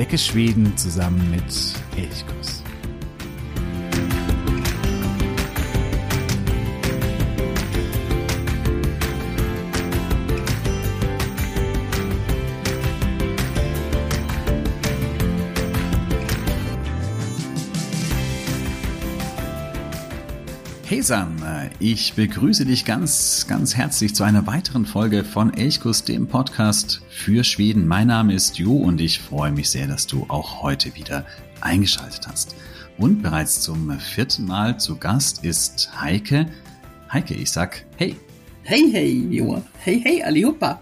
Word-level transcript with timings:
Entdecke 0.00 0.16
Schweden 0.16 0.74
zusammen 0.78 1.30
mit 1.30 1.44
Elchkuss. 1.94 2.62
Hey 20.86 21.02
San, 21.02 21.39
ich 21.80 22.12
begrüße 22.12 22.66
dich 22.66 22.84
ganz, 22.84 23.46
ganz 23.48 23.74
herzlich 23.74 24.14
zu 24.14 24.22
einer 24.22 24.46
weiteren 24.46 24.84
Folge 24.84 25.24
von 25.24 25.54
Elchkus, 25.54 26.04
dem 26.04 26.26
Podcast 26.26 27.00
für 27.08 27.42
Schweden. 27.42 27.88
Mein 27.88 28.08
Name 28.08 28.34
ist 28.34 28.58
Jo 28.58 28.76
und 28.76 29.00
ich 29.00 29.18
freue 29.18 29.50
mich 29.50 29.70
sehr, 29.70 29.86
dass 29.86 30.06
du 30.06 30.26
auch 30.28 30.62
heute 30.62 30.94
wieder 30.94 31.24
eingeschaltet 31.62 32.28
hast. 32.28 32.54
Und 32.98 33.22
bereits 33.22 33.62
zum 33.62 33.98
vierten 33.98 34.44
Mal 34.44 34.78
zu 34.78 34.96
Gast 34.96 35.42
ist 35.42 35.90
Heike. 35.98 36.46
Heike, 37.10 37.32
ich 37.32 37.50
sag 37.50 37.86
hey. 37.96 38.14
Hey, 38.62 38.90
hey, 38.92 39.26
Jo. 39.30 39.62
Hey, 39.78 40.02
hey, 40.04 40.22
Aliopa. 40.22 40.78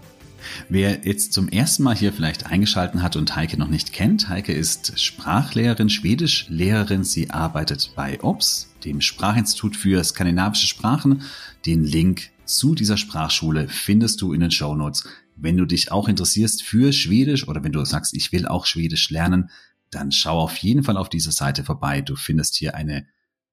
Wer 0.69 1.05
jetzt 1.05 1.33
zum 1.33 1.49
ersten 1.49 1.83
Mal 1.83 1.95
hier 1.95 2.13
vielleicht 2.13 2.45
eingeschalten 2.45 3.01
hat 3.01 3.15
und 3.15 3.35
Heike 3.35 3.57
noch 3.57 3.67
nicht 3.67 3.93
kennt, 3.93 4.29
Heike 4.29 4.53
ist 4.53 4.99
Sprachlehrerin, 4.99 5.89
Schwedischlehrerin. 5.89 7.03
Sie 7.03 7.29
arbeitet 7.29 7.91
bei 7.95 8.21
OBS, 8.21 8.73
dem 8.83 9.01
Sprachinstitut 9.01 9.75
für 9.75 10.03
skandinavische 10.03 10.67
Sprachen. 10.67 11.23
Den 11.65 11.83
Link 11.83 12.29
zu 12.45 12.75
dieser 12.75 12.97
Sprachschule 12.97 13.67
findest 13.67 14.21
du 14.21 14.33
in 14.33 14.41
den 14.41 14.51
Show 14.51 14.75
Notes. 14.75 15.07
Wenn 15.35 15.57
du 15.57 15.65
dich 15.65 15.91
auch 15.91 16.07
interessierst 16.07 16.63
für 16.63 16.91
Schwedisch 16.91 17.47
oder 17.47 17.63
wenn 17.63 17.71
du 17.71 17.83
sagst, 17.85 18.13
ich 18.13 18.31
will 18.31 18.45
auch 18.45 18.65
Schwedisch 18.65 19.09
lernen, 19.09 19.49
dann 19.91 20.11
schau 20.11 20.39
auf 20.39 20.57
jeden 20.57 20.83
Fall 20.83 20.97
auf 20.97 21.09
dieser 21.09 21.31
Seite 21.31 21.63
vorbei. 21.63 22.01
Du 22.01 22.15
findest 22.15 22.55
hier 22.55 22.75
eine 22.75 23.07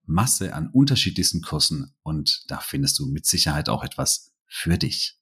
Masse 0.04 0.54
an 0.54 0.68
unterschiedlichsten 0.68 1.42
Kursen 1.42 1.92
und 2.02 2.44
da 2.48 2.58
findest 2.60 2.98
du 2.98 3.06
mit 3.06 3.26
Sicherheit 3.26 3.68
auch 3.68 3.82
etwas 3.82 4.32
für 4.46 4.78
dich. 4.78 5.18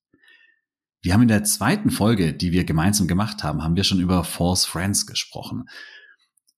Wir 1.04 1.12
haben 1.12 1.20
in 1.20 1.28
der 1.28 1.44
zweiten 1.44 1.90
Folge, 1.90 2.32
die 2.32 2.50
wir 2.50 2.64
gemeinsam 2.64 3.06
gemacht 3.06 3.44
haben, 3.44 3.62
haben 3.62 3.76
wir 3.76 3.84
schon 3.84 4.00
über 4.00 4.24
False 4.24 4.66
Friends 4.66 5.06
gesprochen. 5.06 5.68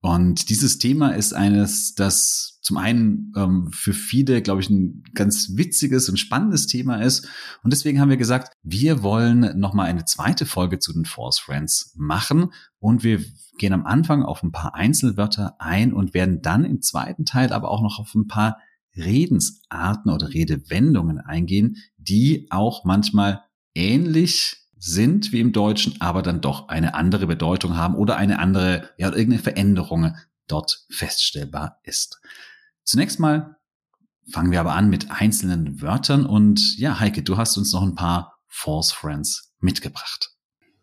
Und 0.01 0.51
dieses 0.51 0.79
Thema 0.79 1.17
ist 1.17 1.35
eines, 1.35 1.97
das 1.97 2.61
zum 2.63 2.77
einen 2.77 3.33
ähm, 3.37 3.71
für 3.73 3.93
viele, 3.93 4.43
glaube 4.43 4.61
ich, 4.61 4.71
ein 4.71 5.03
ganz 5.15 5.57
witziges 5.57 6.09
und 6.09 6.19
spannendes 6.19 6.69
Thema 6.69 7.03
ist. 7.03 7.27
Und 7.65 7.73
deswegen 7.73 8.01
haben 8.01 8.09
wir 8.09 8.19
gesagt, 8.19 8.53
wir 8.63 9.03
wollen 9.03 9.59
nochmal 9.59 9.89
eine 9.89 10.05
zweite 10.05 10.47
Folge 10.47 10.79
zu 10.79 10.93
den 10.93 11.07
False 11.07 11.43
Friends 11.43 11.93
machen. 11.97 12.53
Und 12.79 13.03
wir 13.03 13.25
gehen 13.59 13.73
am 13.73 13.85
Anfang 13.85 14.23
auf 14.23 14.45
ein 14.45 14.53
paar 14.53 14.77
Einzelwörter 14.77 15.57
ein 15.59 15.93
und 15.93 16.15
werden 16.15 16.41
dann 16.41 16.65
im 16.65 16.83
zweiten 16.83 17.25
Teil 17.25 17.53
aber 17.53 17.69
auch 17.69 17.83
noch 17.83 17.99
auf 17.99 18.15
ein 18.15 18.29
paar 18.29 18.59
Redensarten 18.95 20.13
oder 20.13 20.33
Redewendungen 20.33 21.19
eingehen, 21.19 21.79
die 21.99 22.47
auch 22.51 22.85
manchmal 22.85 23.43
ähnlich 23.77 24.57
sind 24.79 25.33
wie 25.33 25.41
im 25.41 25.53
Deutschen, 25.53 26.01
aber 26.01 26.23
dann 26.23 26.41
doch 26.41 26.69
eine 26.69 26.95
andere 26.95 27.27
Bedeutung 27.27 27.77
haben 27.77 27.95
oder 27.95 28.17
eine 28.17 28.39
andere, 28.39 28.91
ja, 28.99 29.09
irgendeine 29.09 29.43
Veränderung 29.43 30.15
dort 30.49 30.85
feststellbar 30.91 31.81
ist. 31.83 32.21
Zunächst 32.85 33.19
mal 33.19 33.57
fangen 34.31 34.51
wir 34.51 34.61
aber 34.61 34.75
an 34.75 34.91
mit 34.91 35.11
einzelnen 35.11 35.81
Wörtern 35.81 36.27
und 36.27 36.77
ja, 36.79 36.99
Heike, 37.01 37.23
du 37.23 37.37
hast 37.37 37.57
uns 37.57 37.73
noch 37.73 37.83
ein 37.83 37.95
paar 37.95 38.39
False 38.49 38.95
Friends 38.95 39.53
mitgebracht. 39.61 40.31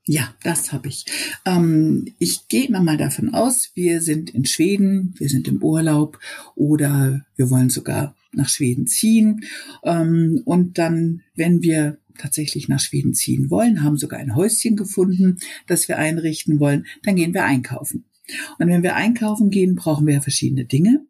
Ja, 0.05 0.33
das 0.43 0.73
habe 0.73 0.89
ich. 0.89 1.05
Ähm, 1.45 2.13
ich 2.19 2.49
gehe 2.49 2.67
immer 2.67 2.81
mal 2.81 2.97
davon 2.97 3.33
aus, 3.33 3.71
wir 3.73 4.01
sind 4.01 4.31
in 4.31 4.45
Schweden, 4.45 5.15
wir 5.17 5.29
sind 5.29 5.47
im 5.47 5.63
Urlaub 5.63 6.19
oder 6.55 7.25
wir 7.37 7.49
wollen 7.49 7.69
sogar 7.69 8.13
nach 8.33 8.49
Schweden 8.49 8.85
ziehen. 8.85 9.45
Ähm, 9.83 10.41
und 10.43 10.77
dann, 10.77 11.21
wenn 11.35 11.61
wir 11.61 11.99
tatsächlich 12.17 12.67
nach 12.67 12.79
Schweden 12.79 13.13
ziehen 13.13 13.49
wollen, 13.49 13.83
haben 13.83 13.97
sogar 13.97 14.19
ein 14.19 14.35
Häuschen 14.35 14.75
gefunden, 14.75 15.37
das 15.67 15.87
wir 15.87 15.97
einrichten 15.97 16.59
wollen, 16.59 16.85
dann 17.03 17.15
gehen 17.15 17.33
wir 17.33 17.45
einkaufen. 17.45 18.05
Und 18.57 18.69
wenn 18.69 18.83
wir 18.83 18.95
einkaufen 18.95 19.49
gehen, 19.49 19.75
brauchen 19.75 20.07
wir 20.07 20.15
ja 20.15 20.21
verschiedene 20.21 20.65
Dinge. 20.65 21.05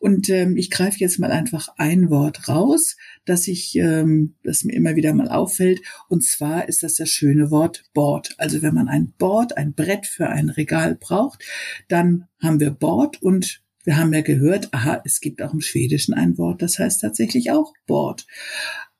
Und 0.00 0.28
ähm, 0.28 0.56
ich 0.56 0.70
greife 0.70 0.98
jetzt 0.98 1.18
mal 1.18 1.32
einfach 1.32 1.68
ein 1.76 2.10
Wort 2.10 2.48
raus, 2.48 2.96
das 3.24 3.48
ich, 3.48 3.76
ähm, 3.76 4.34
das 4.42 4.64
mir 4.64 4.74
immer 4.74 4.94
wieder 4.94 5.14
mal 5.14 5.28
auffällt. 5.28 5.80
Und 6.08 6.24
zwar 6.24 6.68
ist 6.68 6.82
das 6.82 6.96
das 6.96 7.08
schöne 7.08 7.50
Wort 7.50 7.84
Board. 7.94 8.34
Also 8.38 8.62
wenn 8.62 8.74
man 8.74 8.88
ein 8.88 9.12
Board, 9.18 9.56
ein 9.56 9.72
Brett 9.72 10.06
für 10.06 10.28
ein 10.28 10.50
Regal 10.50 10.94
braucht, 10.94 11.42
dann 11.88 12.26
haben 12.42 12.60
wir 12.60 12.70
Board 12.70 13.22
und 13.22 13.62
wir 13.84 13.96
haben 13.96 14.12
ja 14.12 14.20
gehört, 14.20 14.74
aha, 14.74 15.00
es 15.06 15.20
gibt 15.20 15.40
auch 15.40 15.54
im 15.54 15.62
Schwedischen 15.62 16.12
ein 16.12 16.36
Wort, 16.36 16.60
das 16.60 16.78
heißt 16.78 17.00
tatsächlich 17.00 17.50
auch 17.50 17.72
Board. 17.86 18.26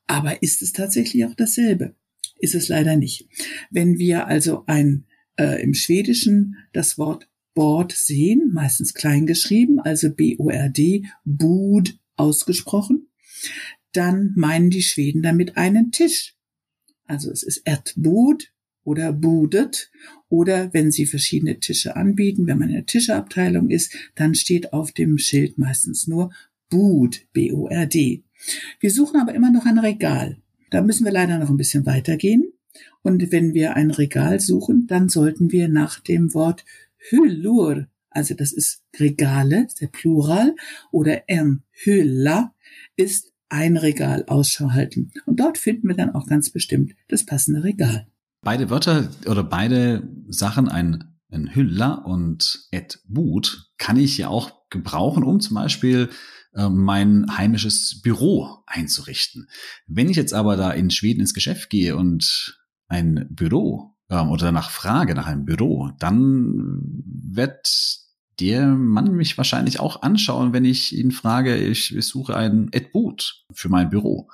Aber 0.09 0.41
ist 0.41 0.63
es 0.63 0.73
tatsächlich 0.73 1.23
auch 1.25 1.35
dasselbe? 1.35 1.93
Ist 2.39 2.55
es 2.55 2.67
leider 2.67 2.97
nicht. 2.97 3.29
Wenn 3.69 3.99
wir 3.99 4.25
also 4.25 4.63
ein 4.65 5.05
äh, 5.37 5.61
im 5.61 5.75
Schwedischen 5.75 6.57
das 6.73 6.97
Wort 6.97 7.29
Board 7.53 7.91
sehen, 7.91 8.49
meistens 8.51 8.95
klein 8.95 9.27
geschrieben, 9.27 9.79
also 9.79 10.09
B-O-R-D, 10.09 11.05
Bud 11.25 11.99
ausgesprochen, 12.15 13.09
dann 13.91 14.33
meinen 14.35 14.71
die 14.71 14.81
Schweden 14.81 15.21
damit 15.21 15.57
einen 15.57 15.91
Tisch. 15.91 16.35
Also 17.05 17.29
es 17.29 17.43
ist 17.43 17.61
Erdbud 17.65 18.51
oder 18.83 19.13
Budet 19.13 19.91
oder 20.27 20.73
wenn 20.73 20.91
sie 20.91 21.05
verschiedene 21.05 21.59
Tische 21.59 21.95
anbieten, 21.95 22.47
wenn 22.47 22.57
man 22.57 22.69
in 22.69 22.75
der 22.75 22.85
Tischeabteilung 22.87 23.69
ist, 23.69 23.93
dann 24.15 24.33
steht 24.33 24.73
auf 24.73 24.91
dem 24.91 25.19
Schild 25.19 25.59
meistens 25.59 26.07
nur 26.07 26.33
Bud, 26.69 27.27
B-O-R-D. 27.33 28.23
Wir 28.79 28.91
suchen 28.91 29.19
aber 29.19 29.33
immer 29.33 29.51
noch 29.51 29.65
ein 29.65 29.79
Regal. 29.79 30.37
Da 30.69 30.81
müssen 30.81 31.05
wir 31.05 31.11
leider 31.11 31.39
noch 31.39 31.49
ein 31.49 31.57
bisschen 31.57 31.85
weitergehen. 31.85 32.53
Und 33.01 33.31
wenn 33.31 33.53
wir 33.53 33.75
ein 33.75 33.91
Regal 33.91 34.39
suchen, 34.39 34.85
dann 34.87 35.09
sollten 35.09 35.51
wir 35.51 35.69
nach 35.69 35.99
dem 35.99 36.33
Wort 36.33 36.65
Hyllur, 37.09 37.87
also 38.09 38.33
das 38.33 38.51
ist 38.51 38.83
Regale, 38.99 39.67
der 39.79 39.87
Plural, 39.87 40.55
oder 40.91 41.23
en 41.27 41.63
Hylla 41.71 42.53
ist 42.95 43.31
ein 43.49 43.77
Regal 43.77 44.25
Ausschau 44.27 44.71
halten. 44.71 45.11
Und 45.25 45.39
dort 45.39 45.57
finden 45.57 45.87
wir 45.87 45.95
dann 45.95 46.13
auch 46.13 46.27
ganz 46.27 46.49
bestimmt 46.49 46.93
das 47.07 47.25
passende 47.25 47.63
Regal. 47.63 48.07
Beide 48.41 48.69
Wörter 48.69 49.09
oder 49.25 49.43
beide 49.43 50.07
Sachen, 50.27 50.69
ein, 50.69 51.03
ein 51.31 51.53
Hylla 51.53 51.95
und 51.95 52.67
et 52.71 53.01
Boot, 53.07 53.71
kann 53.77 53.97
ich 53.97 54.17
ja 54.17 54.29
auch 54.29 54.69
gebrauchen, 54.69 55.23
um 55.23 55.39
zum 55.39 55.55
Beispiel 55.55 56.09
mein 56.53 57.37
heimisches 57.37 58.01
Büro 58.01 58.63
einzurichten. 58.65 59.47
Wenn 59.87 60.09
ich 60.09 60.17
jetzt 60.17 60.33
aber 60.33 60.57
da 60.57 60.71
in 60.71 60.89
Schweden 60.89 61.21
ins 61.21 61.33
Geschäft 61.33 61.69
gehe 61.69 61.95
und 61.95 62.59
ein 62.87 63.27
Büro 63.29 63.95
ähm, 64.09 64.29
oder 64.29 64.45
danach 64.47 64.69
frage 64.71 65.15
nach 65.15 65.27
einem 65.27 65.45
Büro, 65.45 65.91
dann 65.99 67.03
wird 67.05 67.99
der 68.39 68.67
Mann 68.67 69.15
mich 69.15 69.37
wahrscheinlich 69.37 69.79
auch 69.79 70.01
anschauen, 70.01 70.53
wenn 70.53 70.65
ich 70.65 70.97
ihn 70.97 71.11
frage, 71.11 71.57
ich, 71.57 71.95
ich 71.95 72.05
suche 72.05 72.35
ein 72.35 72.69
Ed 72.71 72.91
Boot 72.91 73.43
für 73.53 73.69
mein 73.69 73.89
Büro. 73.89 74.29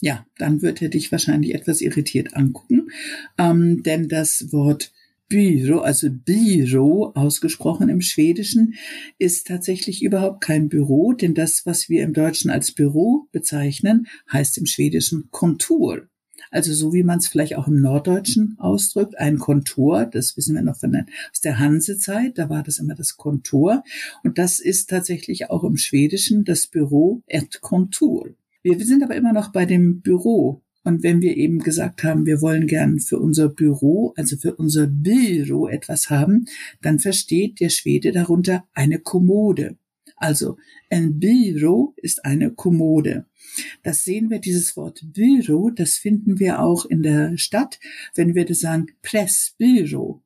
Ja, 0.00 0.26
dann 0.36 0.62
wird 0.62 0.80
er 0.80 0.90
dich 0.90 1.10
wahrscheinlich 1.10 1.54
etwas 1.54 1.80
irritiert 1.80 2.36
angucken, 2.36 2.90
ähm, 3.36 3.82
denn 3.82 4.08
das 4.08 4.52
Wort 4.52 4.92
Büro, 5.28 5.80
also 5.80 6.08
Büro 6.10 7.12
ausgesprochen 7.14 7.88
im 7.88 8.00
Schwedischen, 8.00 8.74
ist 9.18 9.46
tatsächlich 9.46 10.02
überhaupt 10.02 10.42
kein 10.42 10.68
Büro, 10.68 11.12
denn 11.12 11.34
das, 11.34 11.66
was 11.66 11.88
wir 11.88 12.02
im 12.02 12.14
Deutschen 12.14 12.50
als 12.50 12.72
Büro 12.72 13.28
bezeichnen, 13.32 14.06
heißt 14.32 14.58
im 14.58 14.66
Schwedischen 14.66 15.28
Kontur. 15.30 16.08
Also 16.50 16.72
so 16.72 16.92
wie 16.92 17.02
man 17.02 17.18
es 17.18 17.28
vielleicht 17.28 17.56
auch 17.56 17.68
im 17.68 17.80
Norddeutschen 17.80 18.56
ausdrückt, 18.58 19.18
ein 19.18 19.38
Kontor, 19.38 20.06
das 20.06 20.36
wissen 20.36 20.54
wir 20.54 20.62
noch 20.62 20.78
von 20.78 20.92
der, 20.92 21.06
aus 21.30 21.40
der 21.40 21.58
Hansezeit, 21.58 22.38
da 22.38 22.48
war 22.48 22.62
das 22.62 22.78
immer 22.78 22.94
das 22.94 23.16
Kontor. 23.16 23.84
Und 24.24 24.38
das 24.38 24.60
ist 24.60 24.88
tatsächlich 24.88 25.50
auch 25.50 25.64
im 25.64 25.76
Schwedischen 25.76 26.44
das 26.44 26.66
Büro 26.66 27.22
et 27.26 27.60
Kontur. 27.60 28.30
Wir 28.62 28.78
sind 28.84 29.02
aber 29.02 29.14
immer 29.14 29.32
noch 29.32 29.52
bei 29.52 29.66
dem 29.66 30.00
Büro 30.00 30.62
und 30.84 31.02
wenn 31.02 31.20
wir 31.20 31.36
eben 31.36 31.58
gesagt 31.58 32.04
haben, 32.04 32.24
wir 32.24 32.40
wollen 32.40 32.66
gern 32.66 33.00
für 33.00 33.18
unser 33.18 33.48
Büro, 33.48 34.14
also 34.16 34.36
für 34.36 34.54
unser 34.54 34.86
Büro 34.86 35.68
etwas 35.68 36.08
haben, 36.08 36.46
dann 36.80 36.98
versteht 36.98 37.60
der 37.60 37.68
Schwede 37.68 38.12
darunter 38.12 38.66
eine 38.74 38.98
Kommode. 38.98 39.76
Also 40.16 40.56
ein 40.90 41.18
Büro 41.18 41.94
ist 41.96 42.24
eine 42.24 42.50
Kommode. 42.52 43.26
Das 43.82 44.04
sehen 44.04 44.30
wir, 44.30 44.38
dieses 44.38 44.76
Wort 44.76 45.00
Büro, 45.12 45.70
das 45.70 45.96
finden 45.96 46.38
wir 46.38 46.60
auch 46.60 46.86
in 46.86 47.02
der 47.02 47.36
Stadt, 47.38 47.78
wenn 48.14 48.34
wir 48.34 48.44
das 48.44 48.60
sagen 48.60 48.88
Pressbüro 49.02 50.22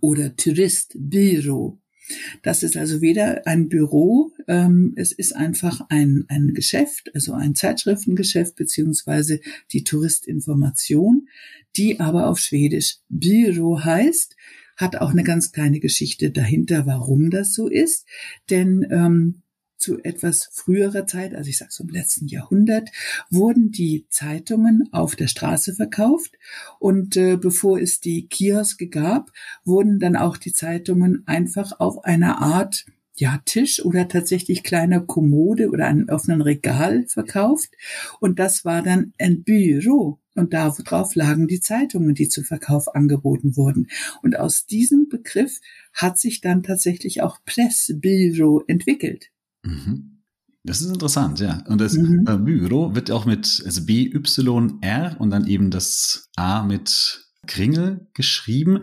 oder 0.00 0.36
Touristbüro. 0.36 1.78
Das 2.42 2.62
ist 2.62 2.76
also 2.76 3.00
weder 3.00 3.46
ein 3.46 3.68
Büro, 3.68 4.32
ähm, 4.46 4.94
es 4.96 5.12
ist 5.12 5.34
einfach 5.34 5.82
ein, 5.88 6.24
ein 6.28 6.54
Geschäft, 6.54 7.10
also 7.14 7.32
ein 7.34 7.54
Zeitschriftengeschäft 7.54 8.56
beziehungsweise 8.56 9.40
die 9.72 9.84
Touristinformation, 9.84 11.28
die 11.76 12.00
aber 12.00 12.28
auf 12.28 12.38
Schwedisch 12.38 12.98
Büro 13.08 13.84
heißt, 13.84 14.36
hat 14.76 14.96
auch 14.96 15.10
eine 15.10 15.24
ganz 15.24 15.52
kleine 15.52 15.80
Geschichte 15.80 16.30
dahinter, 16.30 16.86
warum 16.86 17.30
das 17.30 17.52
so 17.52 17.68
ist. 17.68 18.06
Denn 18.48 18.86
ähm, 18.90 19.42
zu 19.78 19.98
etwas 20.02 20.48
früherer 20.52 21.06
Zeit, 21.06 21.34
also 21.34 21.48
ich 21.48 21.58
sage 21.58 21.72
so 21.72 21.84
im 21.84 21.90
letzten 21.90 22.26
Jahrhundert, 22.26 22.90
wurden 23.30 23.70
die 23.70 24.06
Zeitungen 24.10 24.88
auf 24.92 25.16
der 25.16 25.28
Straße 25.28 25.74
verkauft 25.74 26.32
und 26.78 27.16
äh, 27.16 27.36
bevor 27.36 27.80
es 27.80 28.00
die 28.00 28.26
Kioske 28.28 28.88
gab, 28.88 29.30
wurden 29.64 29.98
dann 29.98 30.16
auch 30.16 30.36
die 30.36 30.52
Zeitungen 30.52 31.22
einfach 31.26 31.80
auf 31.80 32.04
einer 32.04 32.42
Art 32.42 32.84
ja, 33.20 33.40
Tisch 33.44 33.84
oder 33.84 34.08
tatsächlich 34.08 34.62
kleiner 34.62 35.00
Kommode 35.00 35.70
oder 35.70 35.86
einem 35.86 36.08
offenen 36.08 36.40
Regal 36.40 37.04
verkauft. 37.08 37.70
Und 38.20 38.38
das 38.38 38.64
war 38.64 38.82
dann 38.82 39.12
ein 39.18 39.42
Büro. 39.42 40.18
Und 40.34 40.52
darauf 40.52 41.16
lagen 41.16 41.48
die 41.48 41.60
Zeitungen, 41.60 42.14
die 42.14 42.28
zum 42.28 42.44
Verkauf 42.44 42.94
angeboten 42.94 43.56
wurden. 43.56 43.88
Und 44.22 44.38
aus 44.38 44.66
diesem 44.66 45.08
Begriff 45.08 45.60
hat 45.92 46.16
sich 46.18 46.40
dann 46.40 46.62
tatsächlich 46.62 47.22
auch 47.22 47.38
Pressbüro 47.44 48.62
entwickelt. 48.68 49.30
Mhm. 49.68 50.22
Das 50.64 50.80
ist 50.80 50.88
interessant, 50.88 51.40
ja. 51.40 51.62
Und 51.66 51.80
das 51.80 51.94
mhm. 51.94 52.24
Äh, 52.26 52.36
Büro 52.36 52.94
wird 52.94 53.10
auch 53.10 53.24
mit 53.24 53.62
also 53.64 53.86
B-Y-R 53.86 55.16
und 55.18 55.30
dann 55.30 55.46
eben 55.46 55.70
das 55.70 56.28
A 56.36 56.62
mit 56.62 57.24
Kringel 57.46 58.08
geschrieben. 58.14 58.82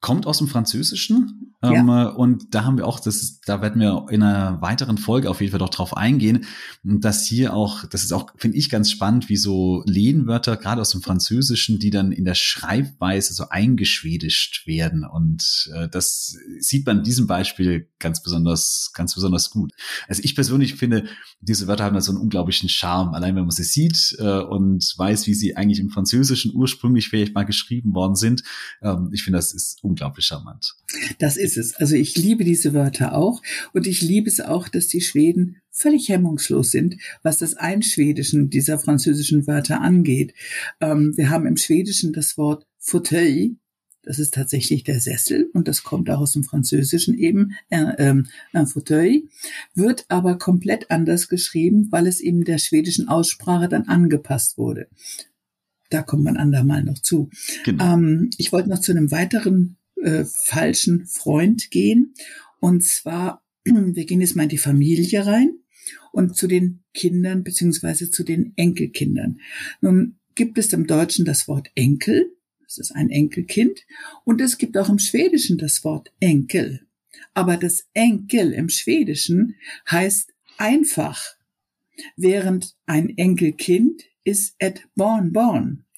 Kommt 0.00 0.26
aus 0.26 0.38
dem 0.38 0.48
Französischen 0.48 1.54
ja. 1.62 1.72
ähm, 1.72 1.88
und 1.88 2.54
da 2.54 2.64
haben 2.64 2.78
wir 2.78 2.86
auch, 2.86 3.00
das 3.00 3.40
da 3.40 3.60
werden 3.60 3.80
wir 3.80 4.06
in 4.10 4.22
einer 4.22 4.60
weiteren 4.62 4.96
Folge 4.96 5.28
auf 5.28 5.40
jeden 5.40 5.50
Fall 5.50 5.58
doch 5.58 5.70
drauf 5.70 5.96
eingehen, 5.96 6.46
dass 6.84 7.24
hier 7.24 7.52
auch, 7.52 7.84
das 7.84 8.04
ist 8.04 8.12
auch, 8.12 8.30
finde 8.36 8.56
ich 8.56 8.70
ganz 8.70 8.92
spannend, 8.92 9.28
wie 9.28 9.36
so 9.36 9.82
Lehnwörter, 9.86 10.56
gerade 10.56 10.80
aus 10.80 10.90
dem 10.90 11.02
Französischen, 11.02 11.80
die 11.80 11.90
dann 11.90 12.12
in 12.12 12.24
der 12.24 12.36
Schreibweise 12.36 13.34
so 13.34 13.48
eingeschwedischt 13.48 14.68
werden 14.68 15.04
und 15.04 15.68
äh, 15.74 15.88
das 15.88 16.36
sieht 16.60 16.86
man 16.86 16.98
in 16.98 17.04
diesem 17.04 17.26
Beispiel 17.26 17.88
ganz 17.98 18.22
besonders, 18.22 18.92
ganz 18.94 19.16
besonders 19.16 19.50
gut. 19.50 19.72
Also 20.06 20.22
ich 20.22 20.36
persönlich 20.36 20.76
finde, 20.76 21.08
diese 21.40 21.66
Wörter 21.66 21.84
haben 21.84 21.94
da 21.94 22.00
so 22.00 22.12
einen 22.12 22.20
unglaublichen 22.20 22.68
Charme, 22.68 23.14
allein 23.14 23.34
wenn 23.34 23.42
man 23.42 23.50
sie 23.50 23.64
sieht 23.64 24.14
äh, 24.18 24.40
und 24.40 24.94
weiß, 24.96 25.26
wie 25.26 25.34
sie 25.34 25.56
eigentlich 25.56 25.80
im 25.80 25.90
Französischen 25.90 26.54
ursprünglich 26.54 27.08
vielleicht 27.08 27.34
mal 27.34 27.44
geschrieben 27.44 27.94
worden 27.94 28.14
sind. 28.14 28.44
Ähm, 28.80 29.10
ich 29.12 29.24
finde, 29.24 29.38
das 29.38 29.52
ist 29.52 29.82
unglaublich 29.88 30.26
charmant. 30.26 30.74
Das 31.18 31.36
ist 31.36 31.56
es. 31.56 31.74
Also 31.74 31.94
ich 31.94 32.16
liebe 32.16 32.44
diese 32.44 32.74
Wörter 32.74 33.14
auch 33.14 33.42
und 33.72 33.86
ich 33.86 34.02
liebe 34.02 34.28
es 34.28 34.40
auch, 34.40 34.68
dass 34.68 34.88
die 34.88 35.00
Schweden 35.00 35.56
völlig 35.70 36.08
hemmungslos 36.08 36.70
sind, 36.70 36.96
was 37.22 37.38
das 37.38 37.54
Einschwedischen 37.54 38.50
dieser 38.50 38.78
französischen 38.78 39.46
Wörter 39.46 39.80
angeht. 39.80 40.34
Ähm, 40.80 41.14
wir 41.16 41.30
haben 41.30 41.46
im 41.46 41.56
Schwedischen 41.56 42.12
das 42.12 42.36
Wort 42.36 42.66
Fauteuil. 42.78 43.56
Das 44.02 44.18
ist 44.18 44.34
tatsächlich 44.34 44.84
der 44.84 45.00
Sessel 45.00 45.50
und 45.52 45.68
das 45.68 45.82
kommt 45.82 46.08
auch 46.08 46.20
aus 46.20 46.32
dem 46.32 46.42
Französischen 46.44 47.18
eben, 47.18 47.52
äh, 47.68 48.14
ein 48.52 48.66
Fauteuil, 48.66 49.24
wird 49.74 50.06
aber 50.08 50.38
komplett 50.38 50.90
anders 50.90 51.28
geschrieben, 51.28 51.88
weil 51.90 52.06
es 52.06 52.20
eben 52.20 52.44
der 52.44 52.58
schwedischen 52.58 53.08
Aussprache 53.08 53.68
dann 53.68 53.86
angepasst 53.86 54.56
wurde. 54.56 54.88
Da 55.90 56.02
kommt 56.02 56.24
man 56.24 56.36
andermal 56.36 56.84
noch 56.84 56.98
zu. 56.98 57.30
Genau. 57.64 57.94
Ähm, 57.94 58.30
ich 58.38 58.52
wollte 58.52 58.68
noch 58.68 58.80
zu 58.80 58.92
einem 58.92 59.10
weiteren 59.10 59.77
äh, 60.02 60.24
falschen 60.24 61.06
Freund 61.06 61.70
gehen. 61.70 62.14
Und 62.60 62.84
zwar, 62.84 63.44
wir 63.64 64.04
gehen 64.04 64.20
jetzt 64.20 64.36
mal 64.36 64.44
in 64.44 64.48
die 64.48 64.58
Familie 64.58 65.26
rein 65.26 65.58
und 66.12 66.36
zu 66.36 66.46
den 66.46 66.84
Kindern 66.94 67.44
beziehungsweise 67.44 68.10
zu 68.10 68.24
den 68.24 68.52
Enkelkindern. 68.56 69.40
Nun 69.80 70.18
gibt 70.34 70.58
es 70.58 70.72
im 70.72 70.86
Deutschen 70.86 71.24
das 71.24 71.48
Wort 71.48 71.70
Enkel, 71.74 72.32
das 72.64 72.78
ist 72.78 72.92
ein 72.92 73.10
Enkelkind, 73.10 73.86
und 74.24 74.40
es 74.40 74.58
gibt 74.58 74.76
auch 74.76 74.88
im 74.88 74.98
Schwedischen 74.98 75.58
das 75.58 75.84
Wort 75.84 76.12
Enkel. 76.20 76.86
Aber 77.34 77.56
das 77.56 77.86
Enkel 77.94 78.52
im 78.52 78.68
Schwedischen 78.68 79.56
heißt 79.90 80.32
einfach, 80.56 81.22
während 82.16 82.76
ein 82.86 83.16
Enkelkind 83.16 84.02
ist 84.24 84.54
et 84.58 84.86
Born 84.94 85.32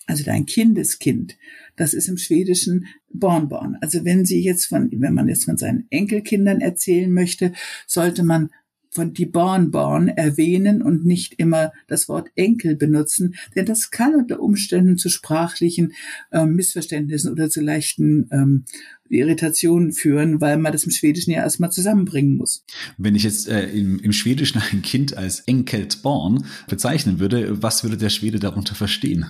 also 0.07 0.25
dein 0.25 0.45
Kindeskind. 0.47 1.37
Das 1.81 1.95
ist 1.95 2.09
im 2.09 2.19
Schwedischen 2.19 2.89
Bornborn. 3.11 3.79
Also 3.81 4.05
wenn 4.05 4.27
Sie 4.27 4.43
jetzt 4.43 4.67
von, 4.67 4.91
wenn 4.93 5.15
man 5.15 5.29
jetzt 5.29 5.47
von 5.47 5.57
seinen 5.57 5.87
Enkelkindern 5.89 6.61
erzählen 6.61 7.11
möchte, 7.11 7.55
sollte 7.87 8.23
man 8.23 8.51
von 8.91 9.13
die 9.13 9.27
Bornborn 9.27 10.09
erwähnen 10.09 10.83
und 10.83 11.05
nicht 11.05 11.35
immer 11.35 11.73
das 11.87 12.09
Wort 12.09 12.31
Enkel 12.35 12.77
benutzen, 12.77 13.35
denn 13.55 13.67
das 13.67 13.91
kann 13.91 14.15
unter 14.15 14.41
Umständen 14.41 14.99
zu 14.99 15.09
sprachlichen 15.09 15.93
äh, 16.33 16.45
Missverständnissen 16.45 17.31
oder 17.31 17.51
zu 17.51 17.61
leichten 17.61 18.29
ähm, 18.33 18.65
Irritationen 19.09 19.93
führen, 19.93 20.41
weil 20.41 20.57
man 20.57 20.73
das 20.73 20.85
im 20.85 20.93
Schwedischen 20.93 21.33
ja 21.33 21.43
erstmal 21.43 21.73
zusammenbringen 21.73 22.37
muss. 22.37 22.65
Wenn 22.97 23.15
ich 23.15 23.25
jetzt 23.25 23.49
äh, 23.49 23.69
im, 23.71 23.99
im 23.99 24.13
Schwedischen 24.13 24.63
ein 24.73 24.83
Kind 24.83 25.17
als 25.17 25.41
Enkeltborn 25.41 26.45
bezeichnen 26.69 27.19
würde, 27.19 27.63
was 27.63 27.83
würde 27.83 27.97
der 27.97 28.11
Schwede 28.11 28.39
darunter 28.39 28.75
verstehen? 28.75 29.27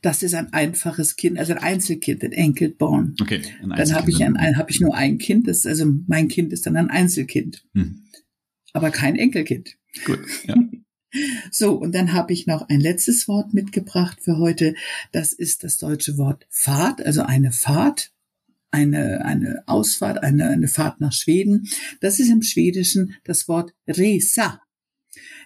Das 0.00 0.22
ist 0.22 0.34
ein 0.34 0.50
einfaches 0.54 1.16
Kind, 1.16 1.38
also 1.38 1.52
ein 1.52 1.58
Einzelkind, 1.58 2.24
ein 2.24 2.32
Enkelborn. 2.32 3.14
Okay, 3.20 3.42
ein 3.62 3.72
Einzelkind. 3.72 3.78
Dann 3.78 3.94
habe 3.96 4.10
ich, 4.10 4.24
ein, 4.24 4.36
ein, 4.36 4.56
hab 4.56 4.70
ich 4.70 4.80
nur 4.80 4.94
ein 4.94 5.18
Kind, 5.18 5.46
das, 5.46 5.66
also 5.66 5.84
mein 6.06 6.28
Kind 6.28 6.54
ist 6.54 6.64
dann 6.64 6.76
ein 6.76 6.88
Einzelkind. 6.88 7.64
Hm 7.74 8.04
aber 8.72 8.90
kein 8.90 9.16
Enkelkind. 9.16 9.76
Gut, 10.04 10.20
ja. 10.44 10.54
So, 11.50 11.72
und 11.72 11.94
dann 11.94 12.12
habe 12.12 12.34
ich 12.34 12.46
noch 12.46 12.68
ein 12.68 12.80
letztes 12.80 13.28
Wort 13.28 13.54
mitgebracht 13.54 14.18
für 14.20 14.36
heute. 14.36 14.74
Das 15.10 15.32
ist 15.32 15.64
das 15.64 15.78
deutsche 15.78 16.18
Wort 16.18 16.46
Fahrt, 16.50 17.04
also 17.04 17.22
eine 17.22 17.50
Fahrt, 17.50 18.12
eine, 18.70 19.24
eine 19.24 19.62
Ausfahrt, 19.66 20.22
eine, 20.22 20.50
eine 20.50 20.68
Fahrt 20.68 21.00
nach 21.00 21.14
Schweden. 21.14 21.66
Das 22.00 22.18
ist 22.18 22.28
im 22.28 22.42
Schwedischen 22.42 23.14
das 23.24 23.48
Wort 23.48 23.72
Resa. 23.86 24.60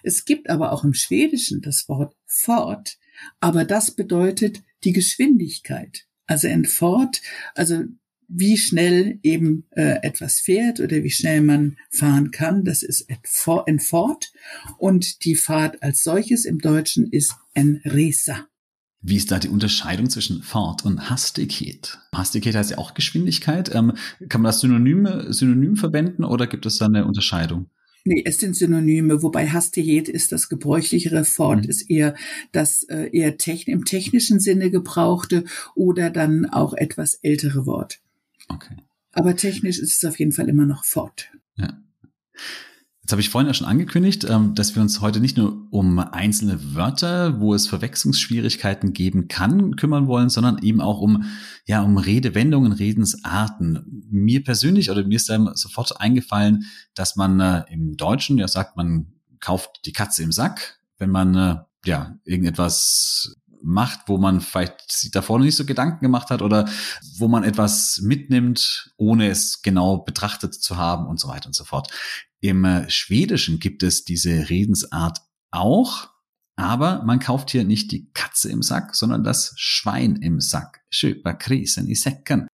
Es 0.03 0.25
gibt 0.25 0.49
aber 0.49 0.73
auch 0.73 0.83
im 0.83 0.93
Schwedischen 0.93 1.61
das 1.61 1.87
Wort 1.87 2.15
Fort, 2.25 2.97
aber 3.39 3.63
das 3.63 3.91
bedeutet 3.91 4.61
die 4.83 4.91
Geschwindigkeit. 4.91 6.05
Also 6.25 6.47
ein 6.47 6.65
Fort, 6.65 7.21
also 7.55 7.83
wie 8.35 8.57
schnell 8.57 9.19
eben 9.23 9.65
äh, 9.71 9.99
etwas 10.01 10.39
fährt 10.39 10.79
oder 10.79 11.03
wie 11.03 11.11
schnell 11.11 11.41
man 11.41 11.77
fahren 11.89 12.31
kann. 12.31 12.63
Das 12.63 12.83
ist 12.83 13.07
ein 13.09 13.79
Fort 13.79 14.33
und 14.77 15.23
die 15.25 15.35
Fahrt 15.35 15.81
als 15.83 16.03
solches 16.03 16.45
im 16.45 16.59
Deutschen 16.59 17.07
ist 17.11 17.35
ein 17.53 17.81
Resa. 17.85 18.47
Wie 19.01 19.17
ist 19.17 19.31
da 19.31 19.37
die 19.37 19.49
Unterscheidung 19.49 20.09
zwischen 20.09 20.41
Fahrt 20.43 20.85
und 20.85 21.09
Hastigkeit? 21.09 21.99
Hastigkeit 22.15 22.55
heißt 22.55 22.71
ja 22.71 22.77
auch 22.77 22.93
Geschwindigkeit. 22.93 23.73
Ähm, 23.75 23.93
kann 24.29 24.41
man 24.41 24.49
das 24.49 24.61
Synonym, 24.61 25.07
synonym 25.27 25.75
verwenden 25.75 26.23
oder 26.23 26.47
gibt 26.47 26.65
es 26.65 26.77
da 26.77 26.85
eine 26.85 27.05
Unterscheidung? 27.05 27.69
Nee, 28.05 28.23
es 28.25 28.39
sind 28.39 28.55
Synonyme, 28.55 29.21
wobei 29.23 29.47
Hastigkeit 29.47 30.09
ist 30.09 30.33
das 30.33 30.49
gebräuchlichere, 30.49 31.23
Fort 31.23 31.63
mhm. 31.63 31.69
ist 31.69 31.89
eher 31.89 32.15
das 32.51 32.83
äh, 32.83 33.09
eher 33.11 33.37
techn 33.37 33.71
im 33.71 33.85
technischen 33.85 34.39
Sinne 34.39 34.71
gebrauchte 34.71 35.45
oder 35.75 36.09
dann 36.09 36.45
auch 36.45 36.73
etwas 36.73 37.15
ältere 37.15 37.65
Wort. 37.65 38.02
Okay. 38.47 38.75
Aber 39.13 39.35
technisch 39.35 39.79
ist 39.79 40.03
es 40.03 40.09
auf 40.09 40.19
jeden 40.19 40.31
Fall 40.31 40.49
immer 40.49 40.65
noch 40.65 40.85
fort. 40.85 41.29
Ja. 41.55 41.77
Jetzt 43.03 43.11
habe 43.11 43.21
ich 43.21 43.29
vorhin 43.29 43.47
ja 43.47 43.53
schon 43.53 43.67
angekündigt, 43.67 44.25
ähm, 44.29 44.55
dass 44.55 44.75
wir 44.75 44.81
uns 44.81 45.01
heute 45.01 45.19
nicht 45.19 45.35
nur 45.35 45.67
um 45.71 45.99
einzelne 45.99 46.73
Wörter, 46.73 47.41
wo 47.41 47.53
es 47.53 47.67
Verwechslungsschwierigkeiten 47.67 48.93
geben 48.93 49.27
kann, 49.27 49.75
kümmern 49.75 50.07
wollen, 50.07 50.29
sondern 50.29 50.59
eben 50.59 50.79
auch 50.79 51.01
um, 51.01 51.25
ja, 51.65 51.81
um 51.81 51.97
Redewendungen, 51.97 52.71
Redensarten. 52.71 54.05
Mir 54.09 54.41
persönlich 54.41 54.89
oder 54.89 55.03
mir 55.03 55.17
ist 55.17 55.29
da 55.29 55.51
sofort 55.53 55.99
eingefallen, 55.99 56.65
dass 56.93 57.17
man 57.17 57.41
äh, 57.41 57.65
im 57.69 57.97
Deutschen 57.97 58.37
ja 58.37 58.47
sagt, 58.47 58.77
man 58.77 59.07
kauft 59.41 59.81
die 59.85 59.93
Katze 59.93 60.23
im 60.23 60.31
Sack, 60.31 60.79
wenn 60.97 61.09
man 61.09 61.35
äh, 61.35 61.55
ja 61.85 62.17
irgendetwas 62.23 63.35
macht, 63.63 64.01
wo 64.07 64.17
man 64.17 64.41
vielleicht 64.41 65.15
davor 65.15 65.39
noch 65.39 65.45
nicht 65.45 65.55
so 65.55 65.65
Gedanken 65.65 66.01
gemacht 66.01 66.29
hat 66.29 66.41
oder 66.41 66.69
wo 67.17 67.27
man 67.27 67.43
etwas 67.43 68.01
mitnimmt, 68.01 68.93
ohne 68.97 69.29
es 69.29 69.61
genau 69.61 69.97
betrachtet 69.97 70.53
zu 70.53 70.77
haben 70.77 71.07
und 71.07 71.19
so 71.19 71.27
weiter 71.27 71.47
und 71.47 71.55
so 71.55 71.63
fort. 71.63 71.91
Im 72.41 72.65
äh, 72.65 72.89
Schwedischen 72.89 73.59
gibt 73.59 73.83
es 73.83 74.03
diese 74.03 74.49
Redensart 74.49 75.21
auch, 75.51 76.09
aber 76.55 77.03
man 77.03 77.19
kauft 77.19 77.49
hier 77.49 77.63
nicht 77.63 77.91
die 77.91 78.11
Katze 78.13 78.49
im 78.49 78.61
Sack, 78.61 78.95
sondern 78.95 79.23
das 79.23 79.53
Schwein 79.55 80.17
im 80.17 80.39
Sack. 80.39 80.81
Köpa 80.93 81.33
krisen 81.33 81.87
i 81.87 81.95
säcken. 81.95 82.47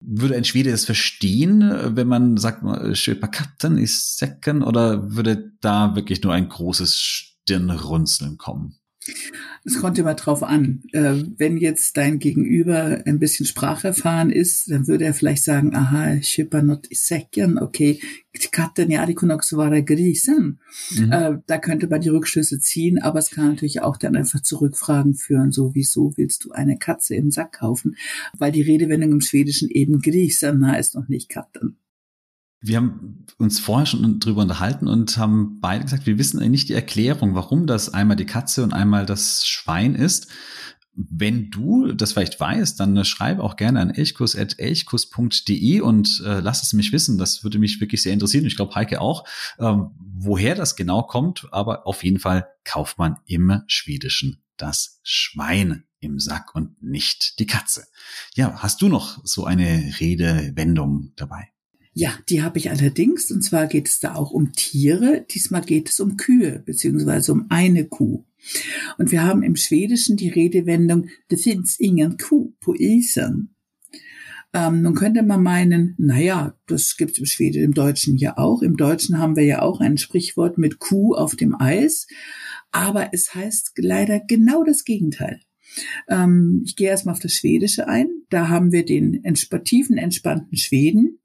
Würde 0.00 0.36
ein 0.36 0.44
Schwede 0.44 0.70
das 0.70 0.84
verstehen, 0.84 1.96
wenn 1.96 2.06
man 2.06 2.36
sagt, 2.36 2.62
köpa 2.94 3.26
katten 3.28 3.78
i 3.78 3.86
säcken, 3.86 4.62
oder 4.62 5.14
würde 5.14 5.52
da 5.60 5.96
wirklich 5.96 6.22
nur 6.22 6.34
ein 6.34 6.48
großes 6.48 7.00
Stirnrunzeln 7.00 8.36
kommen? 8.36 8.78
Es 9.64 9.80
kommt 9.80 9.98
immer 9.98 10.14
drauf 10.14 10.42
an. 10.42 10.82
Äh, 10.92 11.14
wenn 11.36 11.56
jetzt 11.56 11.96
dein 11.96 12.18
Gegenüber 12.18 13.02
ein 13.04 13.18
bisschen 13.18 13.46
spracherfahren 13.46 14.30
ist, 14.30 14.70
dann 14.70 14.86
würde 14.86 15.04
er 15.04 15.14
vielleicht 15.14 15.44
sagen, 15.44 15.74
aha, 15.74 16.16
köpa 16.16 16.62
not 16.62 16.90
i 16.90 16.94
säcken, 16.94 17.58
okay, 17.58 18.00
katten 18.52 18.90
ja, 18.90 19.06
die 19.06 19.16
vara 19.16 19.80
grisen. 19.80 20.60
Mhm. 20.90 21.12
Äh, 21.12 21.38
da 21.46 21.58
könnte 21.58 21.88
man 21.88 22.00
die 22.00 22.08
Rückschlüsse 22.08 22.60
ziehen, 22.60 23.00
aber 23.00 23.18
es 23.18 23.30
kann 23.30 23.48
natürlich 23.48 23.80
auch 23.80 23.96
dann 23.96 24.16
einfach 24.16 24.42
zu 24.42 24.56
Rückfragen 24.60 25.14
führen, 25.14 25.52
so 25.52 25.74
wieso 25.74 26.16
willst 26.16 26.44
du 26.44 26.52
eine 26.52 26.78
Katze 26.78 27.14
im 27.14 27.30
Sack 27.30 27.52
kaufen? 27.52 27.96
Weil 28.38 28.52
die 28.52 28.62
Redewendung 28.62 29.12
im 29.12 29.20
Schwedischen 29.20 29.68
eben 29.70 30.00
grisen 30.00 30.66
heißt 30.66 30.94
noch 30.94 31.08
nicht 31.08 31.28
Katten. 31.28 31.76
Wir 32.60 32.78
haben 32.78 33.26
uns 33.38 33.60
vorher 33.60 33.86
schon 33.86 34.18
drüber 34.18 34.42
unterhalten 34.42 34.88
und 34.88 35.18
haben 35.18 35.60
beide 35.60 35.84
gesagt, 35.84 36.06
wir 36.06 36.18
wissen 36.18 36.40
nicht 36.50 36.68
die 36.68 36.74
Erklärung, 36.74 37.34
warum 37.34 37.66
das 37.66 37.92
einmal 37.92 38.16
die 38.16 38.26
Katze 38.26 38.62
und 38.62 38.72
einmal 38.72 39.06
das 39.06 39.46
Schwein 39.46 39.94
ist. 39.94 40.28
Wenn 40.94 41.50
du 41.50 41.92
das 41.92 42.12
vielleicht 42.12 42.40
weißt, 42.40 42.80
dann 42.80 43.04
schreib 43.04 43.38
auch 43.40 43.56
gerne 43.56 43.80
an 43.80 43.90
elchkus.elchkus.de 43.90 45.80
und 45.80 46.22
äh, 46.24 46.40
lass 46.40 46.62
es 46.62 46.72
mich 46.72 46.90
wissen. 46.90 47.18
Das 47.18 47.44
würde 47.44 47.58
mich 47.58 47.80
wirklich 47.80 48.02
sehr 48.02 48.14
interessieren. 48.14 48.46
Ich 48.46 48.56
glaube, 48.56 48.74
Heike 48.74 49.02
auch, 49.02 49.24
ähm, 49.58 49.90
woher 49.98 50.54
das 50.54 50.74
genau 50.74 51.02
kommt. 51.02 51.48
Aber 51.52 51.86
auf 51.86 52.02
jeden 52.02 52.18
Fall 52.18 52.48
kauft 52.64 52.96
man 52.96 53.18
im 53.26 53.60
Schwedischen 53.66 54.42
das 54.56 55.00
Schwein 55.02 55.84
im 56.00 56.18
Sack 56.18 56.54
und 56.54 56.82
nicht 56.82 57.38
die 57.40 57.46
Katze. 57.46 57.84
Ja, 58.34 58.62
hast 58.62 58.80
du 58.80 58.88
noch 58.88 59.20
so 59.22 59.44
eine 59.44 59.92
Redewendung 60.00 61.12
dabei? 61.16 61.50
Ja, 61.98 62.10
die 62.28 62.42
habe 62.42 62.58
ich 62.58 62.68
allerdings. 62.68 63.30
Und 63.30 63.40
zwar 63.40 63.66
geht 63.68 63.88
es 63.88 64.00
da 64.00 64.16
auch 64.16 64.30
um 64.30 64.52
Tiere. 64.52 65.24
Diesmal 65.30 65.62
geht 65.62 65.88
es 65.88 65.98
um 65.98 66.18
Kühe, 66.18 66.62
beziehungsweise 66.66 67.32
um 67.32 67.46
eine 67.48 67.86
Kuh. 67.86 68.22
Und 68.98 69.12
wir 69.12 69.22
haben 69.24 69.42
im 69.42 69.56
Schwedischen 69.56 70.18
die 70.18 70.28
Redewendung, 70.28 71.08
det 71.30 71.40
finns 71.40 71.80
ingen 71.80 72.18
Kuh 72.18 72.52
på 72.60 72.74
isen. 72.74 73.54
Ähm, 74.52 74.82
nun 74.82 74.94
könnte 74.94 75.22
man 75.22 75.42
meinen, 75.42 75.94
naja, 75.96 76.54
das 76.66 76.98
gibt 76.98 77.12
es 77.12 77.18
im 77.18 77.24
Schweden, 77.24 77.64
im 77.64 77.72
Deutschen 77.72 78.18
ja 78.18 78.36
auch. 78.36 78.60
Im 78.60 78.76
Deutschen 78.76 79.16
haben 79.16 79.34
wir 79.34 79.44
ja 79.44 79.62
auch 79.62 79.80
ein 79.80 79.96
Sprichwort 79.96 80.58
mit 80.58 80.78
Kuh 80.78 81.14
auf 81.14 81.34
dem 81.34 81.58
Eis. 81.58 82.06
Aber 82.72 83.14
es 83.14 83.34
heißt 83.34 83.72
leider 83.78 84.20
genau 84.20 84.64
das 84.64 84.84
Gegenteil. 84.84 85.40
Ähm, 86.10 86.60
ich 86.66 86.76
gehe 86.76 86.90
erstmal 86.90 87.14
auf 87.14 87.22
das 87.22 87.32
Schwedische 87.32 87.88
ein. 87.88 88.08
Da 88.28 88.50
haben 88.50 88.70
wir 88.70 88.84
den 88.84 89.22
tiefen, 89.64 89.96
entspannten 89.96 90.58
Schweden 90.58 91.20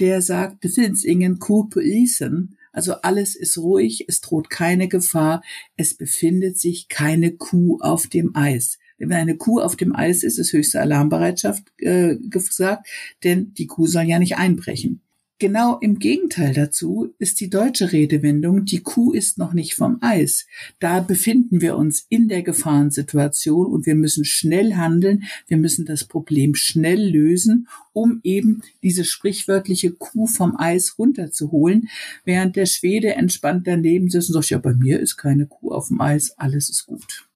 der 0.00 0.22
sagt, 0.22 0.64
det 0.64 0.74
finns 0.74 1.04
ingen 1.04 1.38
på 1.38 1.80
isen. 1.80 2.56
Also 2.72 2.94
alles 2.94 3.34
ist 3.36 3.58
ruhig, 3.58 4.04
es 4.08 4.20
droht 4.20 4.48
keine 4.48 4.88
Gefahr, 4.88 5.42
es 5.76 5.94
befindet 5.94 6.58
sich 6.58 6.88
keine 6.88 7.32
Kuh 7.32 7.78
auf 7.80 8.06
dem 8.06 8.34
Eis. 8.36 8.78
Wenn 8.98 9.12
eine 9.12 9.36
Kuh 9.36 9.60
auf 9.60 9.76
dem 9.76 9.94
Eis 9.94 10.22
ist, 10.22 10.38
ist 10.38 10.52
höchste 10.52 10.80
Alarmbereitschaft 10.80 11.64
äh, 11.78 12.16
gesagt, 12.16 12.86
denn 13.24 13.54
die 13.54 13.66
Kuh 13.66 13.86
soll 13.86 14.04
ja 14.04 14.18
nicht 14.18 14.36
einbrechen. 14.36 15.00
Genau 15.40 15.78
im 15.78 15.98
Gegenteil 15.98 16.52
dazu 16.52 17.14
ist 17.18 17.40
die 17.40 17.48
deutsche 17.48 17.92
Redewendung, 17.92 18.66
die 18.66 18.82
Kuh 18.82 19.10
ist 19.10 19.38
noch 19.38 19.54
nicht 19.54 19.74
vom 19.74 19.96
Eis. 20.02 20.44
Da 20.80 21.00
befinden 21.00 21.62
wir 21.62 21.78
uns 21.78 22.04
in 22.10 22.28
der 22.28 22.42
Gefahrensituation 22.42 23.72
und 23.72 23.86
wir 23.86 23.94
müssen 23.94 24.26
schnell 24.26 24.74
handeln, 24.74 25.24
wir 25.48 25.56
müssen 25.56 25.86
das 25.86 26.04
Problem 26.04 26.54
schnell 26.54 27.10
lösen, 27.10 27.68
um 27.94 28.20
eben 28.22 28.60
diese 28.82 29.02
sprichwörtliche 29.02 29.92
Kuh 29.92 30.26
vom 30.26 30.56
Eis 30.58 30.98
runterzuholen, 30.98 31.88
während 32.26 32.56
der 32.56 32.66
Schwede 32.66 33.14
entspannt 33.14 33.66
daneben 33.66 34.10
sitzt 34.10 34.28
und 34.28 34.34
sagt, 34.34 34.50
ja, 34.50 34.58
bei 34.58 34.74
mir 34.74 35.00
ist 35.00 35.16
keine 35.16 35.46
Kuh 35.46 35.72
auf 35.72 35.88
dem 35.88 36.02
Eis, 36.02 36.32
alles 36.36 36.68
ist 36.68 36.84
gut. 36.84 37.26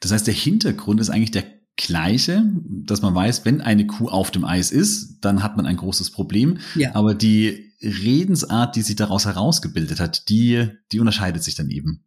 Das 0.00 0.12
heißt, 0.12 0.26
der 0.26 0.34
Hintergrund 0.34 1.00
ist 1.00 1.08
eigentlich 1.08 1.30
der 1.30 1.57
Gleiche, 1.78 2.44
dass 2.66 3.02
man 3.02 3.14
weiß, 3.14 3.44
wenn 3.44 3.60
eine 3.60 3.86
Kuh 3.86 4.08
auf 4.08 4.30
dem 4.30 4.44
Eis 4.44 4.72
ist, 4.72 5.18
dann 5.20 5.42
hat 5.42 5.56
man 5.56 5.64
ein 5.64 5.76
großes 5.76 6.10
Problem. 6.10 6.58
Ja. 6.74 6.94
Aber 6.94 7.14
die 7.14 7.72
Redensart, 7.80 8.74
die 8.74 8.82
sich 8.82 8.96
daraus 8.96 9.24
herausgebildet 9.24 10.00
hat, 10.00 10.28
die, 10.28 10.66
die 10.90 10.98
unterscheidet 10.98 11.44
sich 11.44 11.54
dann 11.54 11.70
eben. 11.70 12.02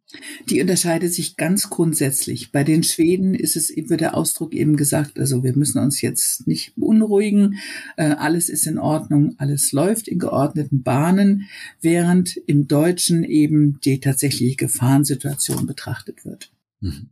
Die 0.50 0.60
unterscheidet 0.60 1.14
sich 1.14 1.36
ganz 1.38 1.70
grundsätzlich. 1.70 2.52
Bei 2.52 2.62
den 2.62 2.82
Schweden 2.82 3.34
ist 3.34 3.56
es, 3.56 3.70
wird 3.74 4.02
der 4.02 4.14
Ausdruck 4.14 4.52
eben 4.52 4.76
gesagt, 4.76 5.18
also 5.18 5.42
wir 5.42 5.56
müssen 5.56 5.78
uns 5.78 6.02
jetzt 6.02 6.46
nicht 6.46 6.74
beunruhigen, 6.76 7.58
äh, 7.96 8.10
alles 8.10 8.50
ist 8.50 8.66
in 8.66 8.78
Ordnung, 8.78 9.34
alles 9.38 9.72
läuft 9.72 10.08
in 10.08 10.18
geordneten 10.18 10.82
Bahnen, 10.82 11.48
während 11.80 12.36
im 12.46 12.68
Deutschen 12.68 13.24
eben 13.24 13.80
die 13.80 14.00
tatsächliche 14.00 14.56
Gefahrensituation 14.56 15.66
betrachtet 15.66 16.26
wird. 16.26 16.52
Mhm. 16.80 17.08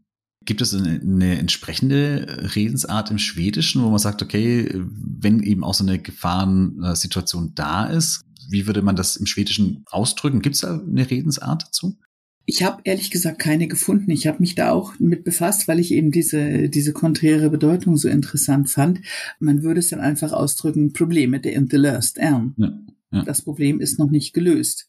Gibt 0.51 0.63
es 0.63 0.75
eine, 0.75 1.01
eine, 1.01 1.39
entsprechende 1.39 2.51
Redensart 2.57 3.13
im 3.13 3.19
Schwedischen, 3.19 3.85
wo 3.85 3.89
man 3.89 4.01
sagt, 4.01 4.21
okay, 4.21 4.69
wenn 4.75 5.45
eben 5.45 5.63
auch 5.63 5.75
so 5.75 5.85
eine 5.85 6.01
Gefahrensituation 6.01 7.53
da 7.55 7.87
ist, 7.87 8.25
wie 8.49 8.67
würde 8.67 8.83
man 8.83 8.97
das 8.97 9.15
im 9.15 9.27
Schwedischen 9.27 9.85
ausdrücken? 9.93 10.43
Gibt 10.43 10.57
es 10.57 10.63
da 10.63 10.81
eine 10.81 11.09
Redensart 11.09 11.63
dazu? 11.63 11.97
Ich 12.47 12.65
habe 12.65 12.81
ehrlich 12.83 13.13
gesagt 13.13 13.39
keine 13.39 13.69
gefunden. 13.69 14.11
Ich 14.11 14.27
habe 14.27 14.41
mich 14.41 14.57
da 14.57 14.73
auch 14.73 14.99
mit 14.99 15.23
befasst, 15.23 15.69
weil 15.69 15.79
ich 15.79 15.93
eben 15.93 16.11
diese, 16.11 16.69
diese 16.69 16.93
konträre 16.93 17.49
Bedeutung 17.49 17.97
so 17.97 18.09
interessant 18.09 18.71
fand. 18.71 19.03
Man 19.39 19.63
würde 19.63 19.79
es 19.79 19.91
dann 19.91 20.01
einfach 20.01 20.33
ausdrücken, 20.33 20.93
Probleme 20.93 21.39
der 21.39 21.53
inte 21.53 21.77
löst. 21.77 22.17
Ja. 22.17 22.45
Ja. 23.13 23.25
Das 23.25 23.43
Problem 23.43 23.81
ist 23.81 23.99
noch 23.99 24.11
nicht 24.11 24.33
gelöst. 24.33 24.89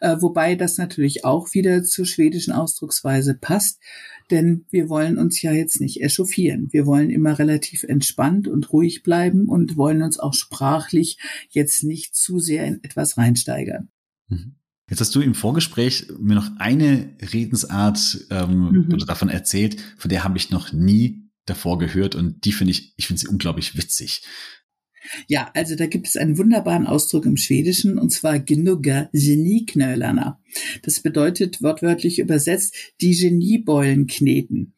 Äh, 0.00 0.16
wobei 0.20 0.56
das 0.56 0.76
natürlich 0.76 1.24
auch 1.24 1.54
wieder 1.54 1.82
zur 1.84 2.04
schwedischen 2.04 2.52
Ausdrucksweise 2.52 3.34
passt, 3.34 3.80
denn 4.30 4.66
wir 4.70 4.88
wollen 4.88 5.18
uns 5.18 5.40
ja 5.40 5.52
jetzt 5.52 5.80
nicht 5.80 6.02
echauffieren. 6.02 6.68
Wir 6.70 6.86
wollen 6.86 7.10
immer 7.10 7.38
relativ 7.38 7.82
entspannt 7.84 8.46
und 8.46 8.72
ruhig 8.72 9.02
bleiben 9.02 9.48
und 9.48 9.76
wollen 9.76 10.02
uns 10.02 10.18
auch 10.18 10.34
sprachlich 10.34 11.18
jetzt 11.50 11.82
nicht 11.82 12.14
zu 12.14 12.38
sehr 12.38 12.66
in 12.66 12.84
etwas 12.84 13.16
reinsteigern. 13.16 13.88
Mhm. 14.28 14.56
Jetzt 14.90 15.00
hast 15.00 15.14
du 15.14 15.20
im 15.22 15.34
Vorgespräch 15.34 16.08
mir 16.18 16.34
noch 16.34 16.50
eine 16.58 17.16
Redensart 17.32 18.26
ähm, 18.30 18.86
mhm. 18.88 18.98
davon 19.06 19.30
erzählt, 19.30 19.80
von 19.96 20.10
der 20.10 20.24
habe 20.24 20.36
ich 20.36 20.50
noch 20.50 20.72
nie 20.72 21.30
davor 21.46 21.78
gehört 21.78 22.14
und 22.14 22.44
die 22.44 22.52
finde 22.52 22.72
ich, 22.72 22.92
ich 22.96 23.06
finde 23.06 23.20
sie 23.20 23.28
unglaublich 23.28 23.76
witzig. 23.76 24.22
Ja, 25.28 25.50
also 25.54 25.76
da 25.76 25.86
gibt 25.86 26.06
es 26.06 26.16
einen 26.16 26.38
wunderbaren 26.38 26.86
Ausdruck 26.86 27.26
im 27.26 27.36
Schwedischen 27.36 27.98
und 27.98 28.10
zwar 28.10 28.38
Gnugga 28.38 29.08
Genieknölerna. 29.12 30.40
Das 30.82 31.00
bedeutet 31.00 31.62
wörtwörtlich 31.62 32.18
übersetzt 32.18 32.76
die 33.00 33.16
Geniebeulen 33.16 34.06
kneten. 34.06 34.74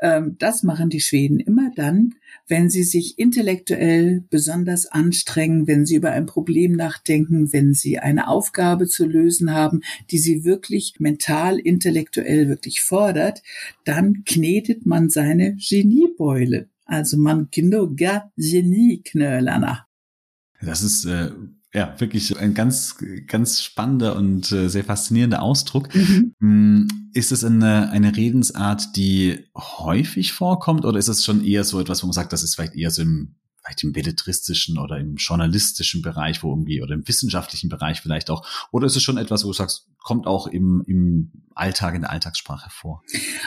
Ähm, 0.00 0.36
das 0.38 0.62
machen 0.62 0.90
die 0.90 1.00
Schweden 1.00 1.40
immer 1.40 1.70
dann, 1.74 2.14
wenn 2.46 2.68
sie 2.68 2.82
sich 2.82 3.18
intellektuell 3.18 4.24
besonders 4.28 4.86
anstrengen, 4.86 5.66
wenn 5.66 5.86
sie 5.86 5.94
über 5.94 6.10
ein 6.10 6.26
Problem 6.26 6.72
nachdenken, 6.72 7.52
wenn 7.52 7.72
sie 7.72 7.98
eine 7.98 8.28
Aufgabe 8.28 8.86
zu 8.86 9.06
lösen 9.06 9.52
haben, 9.52 9.80
die 10.10 10.18
sie 10.18 10.44
wirklich 10.44 10.94
mental, 10.98 11.58
intellektuell 11.58 12.48
wirklich 12.48 12.82
fordert, 12.82 13.42
dann 13.84 14.24
knetet 14.24 14.84
man 14.84 15.08
seine 15.08 15.56
Geniebeule. 15.56 16.68
Also 16.84 17.16
man 17.16 17.48
gnuggar 17.50 18.30
Genieknölarna. 18.36 19.86
Das 20.60 20.82
ist 20.82 21.04
äh, 21.04 21.30
ja 21.72 21.94
wirklich 21.98 22.38
ein 22.38 22.54
ganz, 22.54 22.96
ganz 23.26 23.62
spannender 23.62 24.16
und 24.16 24.50
äh, 24.52 24.68
sehr 24.68 24.84
faszinierender 24.84 25.42
Ausdruck. 25.42 25.94
Mhm. 25.94 26.34
Mm, 26.38 26.88
ist 27.12 27.32
es 27.32 27.44
eine, 27.44 27.90
eine 27.90 28.16
Redensart, 28.16 28.96
die 28.96 29.46
häufig 29.56 30.32
vorkommt 30.32 30.84
oder 30.84 30.98
ist 30.98 31.08
es 31.08 31.24
schon 31.24 31.44
eher 31.44 31.64
so 31.64 31.80
etwas, 31.80 32.02
wo 32.02 32.06
man 32.06 32.12
sagt, 32.12 32.32
das 32.32 32.42
ist 32.42 32.54
vielleicht 32.54 32.76
eher 32.76 32.90
so 32.90 33.02
im 33.02 33.34
vielleicht 33.64 33.82
im 33.82 33.92
belletristischen 33.92 34.78
oder 34.78 34.98
im 34.98 35.16
journalistischen 35.16 36.02
Bereich, 36.02 36.42
wo 36.42 36.52
irgendwie, 36.52 36.82
oder 36.82 36.94
im 36.94 37.06
wissenschaftlichen 37.06 37.68
Bereich 37.68 38.00
vielleicht 38.00 38.30
auch? 38.30 38.46
Oder 38.70 38.86
ist 38.86 38.96
es 38.96 39.02
schon 39.02 39.16
etwas, 39.16 39.44
wo 39.44 39.48
du 39.48 39.54
sagst, 39.54 39.88
kommt 39.98 40.26
auch 40.26 40.46
im, 40.46 40.82
im 40.86 41.32
Alltag, 41.54 41.94
in 41.94 42.02
der 42.02 42.10
Alltagssprache 42.10 42.68
vor? 42.70 43.02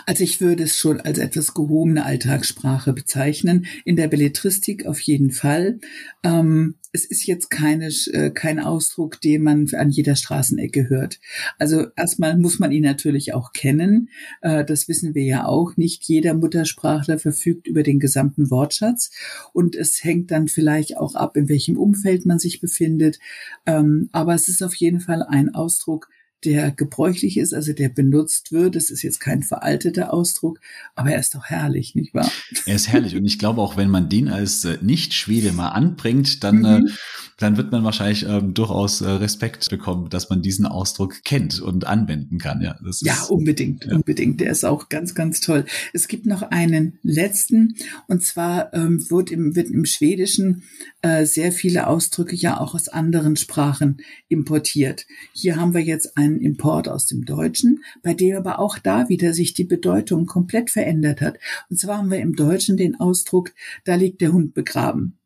Also 0.06 0.24
ich 0.24 0.42
würde 0.42 0.64
es 0.64 0.78
schon 0.78 1.02
als 1.02 1.20
etwas 1.20 1.54
gehobene 1.54 2.04
Alltagssprache 2.04 2.94
bezeichnen. 2.94 3.68
In 3.86 3.96
der 3.96 4.08
Belletristik 4.08 4.86
auf 4.86 5.00
jeden 5.02 5.32
Fall. 5.32 5.80
Ähm, 6.24 6.76
es 6.92 7.06
ist 7.06 7.26
jetzt 7.26 7.50
keine, 7.50 7.88
äh, 7.88 8.32
kein 8.32 8.60
Ausdruck, 8.60 9.20
den 9.22 9.44
man 9.44 9.68
an 9.74 9.90
jeder 9.90 10.16
Straßenecke 10.16 10.90
hört. 10.90 11.20
Also 11.58 11.88
erstmal 11.96 12.38
muss 12.38 12.60
man 12.60 12.72
ihn 12.72 12.84
natürlich 12.84 13.34
auch 13.34 13.54
kennen. 13.54 14.10
Äh, 14.42 14.66
das 14.66 14.88
wissen 14.88 15.14
wir 15.16 15.24
ja 15.24 15.46
auch. 15.46 15.78
Nicht 15.78 16.04
jeder 16.06 16.34
Muttersprachler 16.34 17.20
verfügt 17.20 17.68
über 17.68 17.84
den 17.84 18.00
gesamten 18.00 18.50
Wortschatz. 18.50 19.12
Und 19.54 19.76
es 19.76 20.04
hängt 20.04 20.32
dann 20.32 20.48
vielleicht 20.48 20.98
auch 20.98 21.16
ab, 21.16 21.38
in 21.38 21.50
welchem 21.50 21.78
Umfeld 21.78 22.26
man 22.26 22.40
sich 22.40 22.62
befindet. 22.62 23.20
Ähm, 23.66 24.10
aber 24.12 24.34
es 24.34 24.48
ist 24.48 24.64
auf 24.64 24.76
jeden 24.76 25.00
Fall 25.00 25.24
ein 25.24 25.54
Ausdruck, 25.54 26.10
der 26.44 26.72
gebräuchlich 26.72 27.38
ist, 27.38 27.54
also 27.54 27.74
der 27.74 27.90
benutzt 27.90 28.52
wird. 28.52 28.76
Das 28.76 28.90
ist 28.90 29.02
jetzt 29.02 29.20
kein 29.20 29.44
veralteter 29.44 30.14
Ausdruck, 30.14 30.60
aber 30.96 31.12
er 31.12 31.20
ist 31.20 31.34
doch 31.34 31.46
herrlich, 31.46 31.96
nicht 31.96 32.14
wahr? 32.14 32.32
Er 32.66 32.76
ist 32.76 32.90
herrlich 32.90 33.16
und 33.16 33.26
ich 33.26 33.40
glaube 33.40 33.62
auch, 33.62 33.76
wenn 33.76 33.90
man 33.90 34.10
den 34.10 34.28
als 34.28 34.64
äh, 34.66 34.78
Nicht-Schwede 34.82 35.52
mal 35.52 35.70
anbringt, 35.70 36.44
dann 36.44 36.64
äh, 36.64 36.80
mhm. 36.80 36.90
dann 37.38 37.58
wird 37.58 37.72
man 37.72 37.84
wahrscheinlich 37.84 38.26
ähm, 38.28 38.54
durchaus 38.54 39.02
äh, 39.02 39.10
Respekt 39.10 39.70
bekommen, 39.70 40.10
dass 40.10 40.30
man 40.30 40.42
diesen 40.42 40.66
Ausdruck 40.66 41.24
kennt 41.24 41.60
und 41.60 41.88
anwenden 41.88 42.38
kann. 42.38 42.62
Ja, 42.62 42.78
das 42.84 43.02
ja 43.02 43.14
ist, 43.14 43.30
unbedingt, 43.30 43.86
ja. 43.86 43.96
unbedingt. 43.96 44.40
Der 44.40 44.52
ist 44.52 44.64
auch 44.64 44.90
ganz, 44.90 45.16
ganz 45.16 45.40
toll. 45.40 45.66
Es 45.94 46.08
gibt 46.08 46.26
noch 46.26 46.44
einen 46.44 47.00
letzten 47.02 47.76
und 48.08 48.24
zwar 48.24 48.74
ähm, 48.74 49.10
wird, 49.10 49.32
im, 49.32 49.56
wird 49.56 49.70
im 49.70 49.86
Schwedischen 49.86 50.64
äh, 51.02 51.26
sehr 51.26 51.52
viele 51.52 51.88
Ausdrücke 51.88 52.36
ja 52.36 52.60
auch 52.60 52.76
aus 52.76 52.90
anderen 52.90 53.36
Sprachen 53.38 53.98
importiert. 54.28 55.06
Hier 55.34 55.56
haben 55.56 55.74
wir 55.74 55.82
jetzt 55.82 56.18
einen 56.28 56.42
Import 56.42 56.88
aus 56.88 57.06
dem 57.06 57.26
Deutschen, 57.26 57.84
bei 58.04 58.14
dem 58.14 58.38
aber 58.38 58.60
auch 58.60 58.78
da 58.78 59.10
wieder 59.10 59.34
sich 59.34 59.54
die 59.54 59.64
Bedeutung 59.64 60.26
komplett 60.26 60.70
verändert 60.70 61.22
hat. 61.22 61.38
Und 61.70 61.80
zwar 61.80 61.98
haben 61.98 62.12
wir 62.12 62.20
im 62.20 62.36
Deutschen 62.36 62.78
den 62.78 63.00
Ausdruck, 63.00 63.54
da 63.86 63.96
liegt 63.96 64.22
der 64.22 64.34
Hund 64.34 64.54
begraben. 64.54 65.18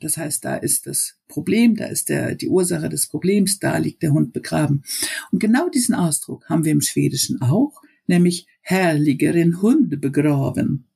Das 0.00 0.16
heißt, 0.16 0.44
da 0.44 0.56
ist 0.56 0.86
das 0.86 1.18
Problem, 1.28 1.76
da 1.76 1.86
ist 1.86 2.08
der, 2.08 2.34
die 2.34 2.48
Ursache 2.48 2.88
des 2.88 3.06
Problems, 3.06 3.58
da 3.58 3.78
liegt 3.78 4.02
der 4.02 4.12
Hund 4.12 4.32
begraben. 4.32 4.84
Und 5.32 5.38
genau 5.38 5.68
diesen 5.68 5.94
Ausdruck 5.94 6.48
haben 6.48 6.64
wir 6.64 6.72
im 6.72 6.82
Schwedischen 6.82 7.40
auch, 7.40 7.80
nämlich 8.06 8.46
herrligeren 8.60 9.62
Hunde 9.62 9.96
begraben. 9.96 10.86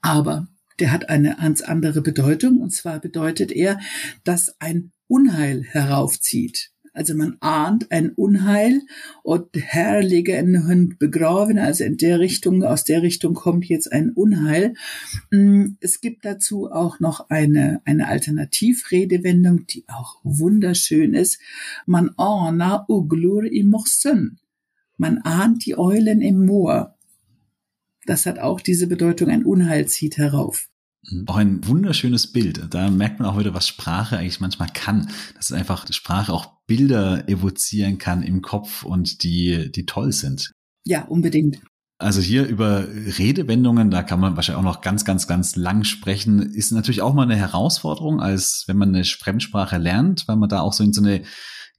Aber 0.00 0.46
der 0.78 0.92
hat 0.92 1.08
eine 1.08 1.36
ganz 1.40 1.60
andere 1.62 2.02
Bedeutung, 2.02 2.60
und 2.60 2.70
zwar 2.70 3.00
bedeutet 3.00 3.50
er, 3.50 3.80
dass 4.22 4.60
ein 4.60 4.92
Unheil 5.08 5.64
heraufzieht. 5.64 6.70
Also 6.98 7.14
man 7.14 7.36
ahnt 7.38 7.92
ein 7.92 8.10
Unheil 8.10 8.82
und 9.22 9.50
herrliche 9.54 10.32
in 10.32 10.66
Hund 10.66 10.98
begraben, 10.98 11.56
also 11.56 11.84
in 11.84 11.96
der 11.96 12.18
Richtung, 12.18 12.64
aus 12.64 12.82
der 12.82 13.02
Richtung 13.02 13.34
kommt 13.34 13.66
jetzt 13.66 13.92
ein 13.92 14.10
Unheil. 14.10 14.74
Mm, 15.30 15.76
es 15.78 16.00
gibt 16.00 16.24
dazu 16.24 16.72
auch 16.72 16.98
noch 16.98 17.30
eine, 17.30 17.80
eine 17.84 18.08
Alternativredewendung, 18.08 19.64
die 19.68 19.84
auch 19.86 20.16
wunderschön 20.24 21.14
ist. 21.14 21.38
Man 21.86 22.10
ahna 22.16 22.84
uglur 22.88 23.44
i 23.44 23.62
mossen. 23.62 24.40
Man 24.96 25.18
ahnt 25.18 25.66
die 25.66 25.78
Eulen 25.78 26.20
im 26.20 26.46
Moor. 26.46 26.96
Das 28.06 28.26
hat 28.26 28.40
auch 28.40 28.60
diese 28.60 28.88
Bedeutung, 28.88 29.28
ein 29.28 29.44
Unheil 29.44 29.86
zieht 29.86 30.18
herauf. 30.18 30.68
Auch 31.26 31.36
ein 31.36 31.66
wunderschönes 31.66 32.32
Bild. 32.32 32.62
Da 32.70 32.90
merkt 32.90 33.20
man 33.20 33.28
auch 33.28 33.38
wieder, 33.38 33.54
was 33.54 33.66
Sprache 33.66 34.18
eigentlich 34.18 34.40
manchmal 34.40 34.68
kann. 34.72 35.10
Dass 35.36 35.52
einfach 35.52 35.86
Sprache 35.90 36.32
auch 36.32 36.58
Bilder 36.66 37.28
evozieren 37.28 37.98
kann 37.98 38.22
im 38.22 38.42
Kopf 38.42 38.82
und 38.82 39.22
die, 39.22 39.70
die 39.72 39.86
toll 39.86 40.12
sind. 40.12 40.52
Ja, 40.84 41.04
unbedingt. 41.04 41.60
Also 42.00 42.20
hier 42.20 42.46
über 42.46 42.86
Redewendungen, 42.86 43.90
da 43.90 44.04
kann 44.04 44.20
man 44.20 44.36
wahrscheinlich 44.36 44.60
auch 44.60 44.74
noch 44.74 44.82
ganz, 44.82 45.04
ganz, 45.04 45.26
ganz 45.26 45.56
lang 45.56 45.82
sprechen, 45.82 46.40
ist 46.40 46.70
natürlich 46.70 47.02
auch 47.02 47.12
mal 47.12 47.24
eine 47.24 47.34
Herausforderung, 47.34 48.20
als 48.20 48.64
wenn 48.68 48.76
man 48.76 48.94
eine 48.94 49.04
Fremdsprache 49.04 49.78
lernt, 49.78 50.28
weil 50.28 50.36
man 50.36 50.48
da 50.48 50.60
auch 50.60 50.72
so 50.72 50.84
in 50.84 50.92
so 50.92 51.02
eine 51.02 51.24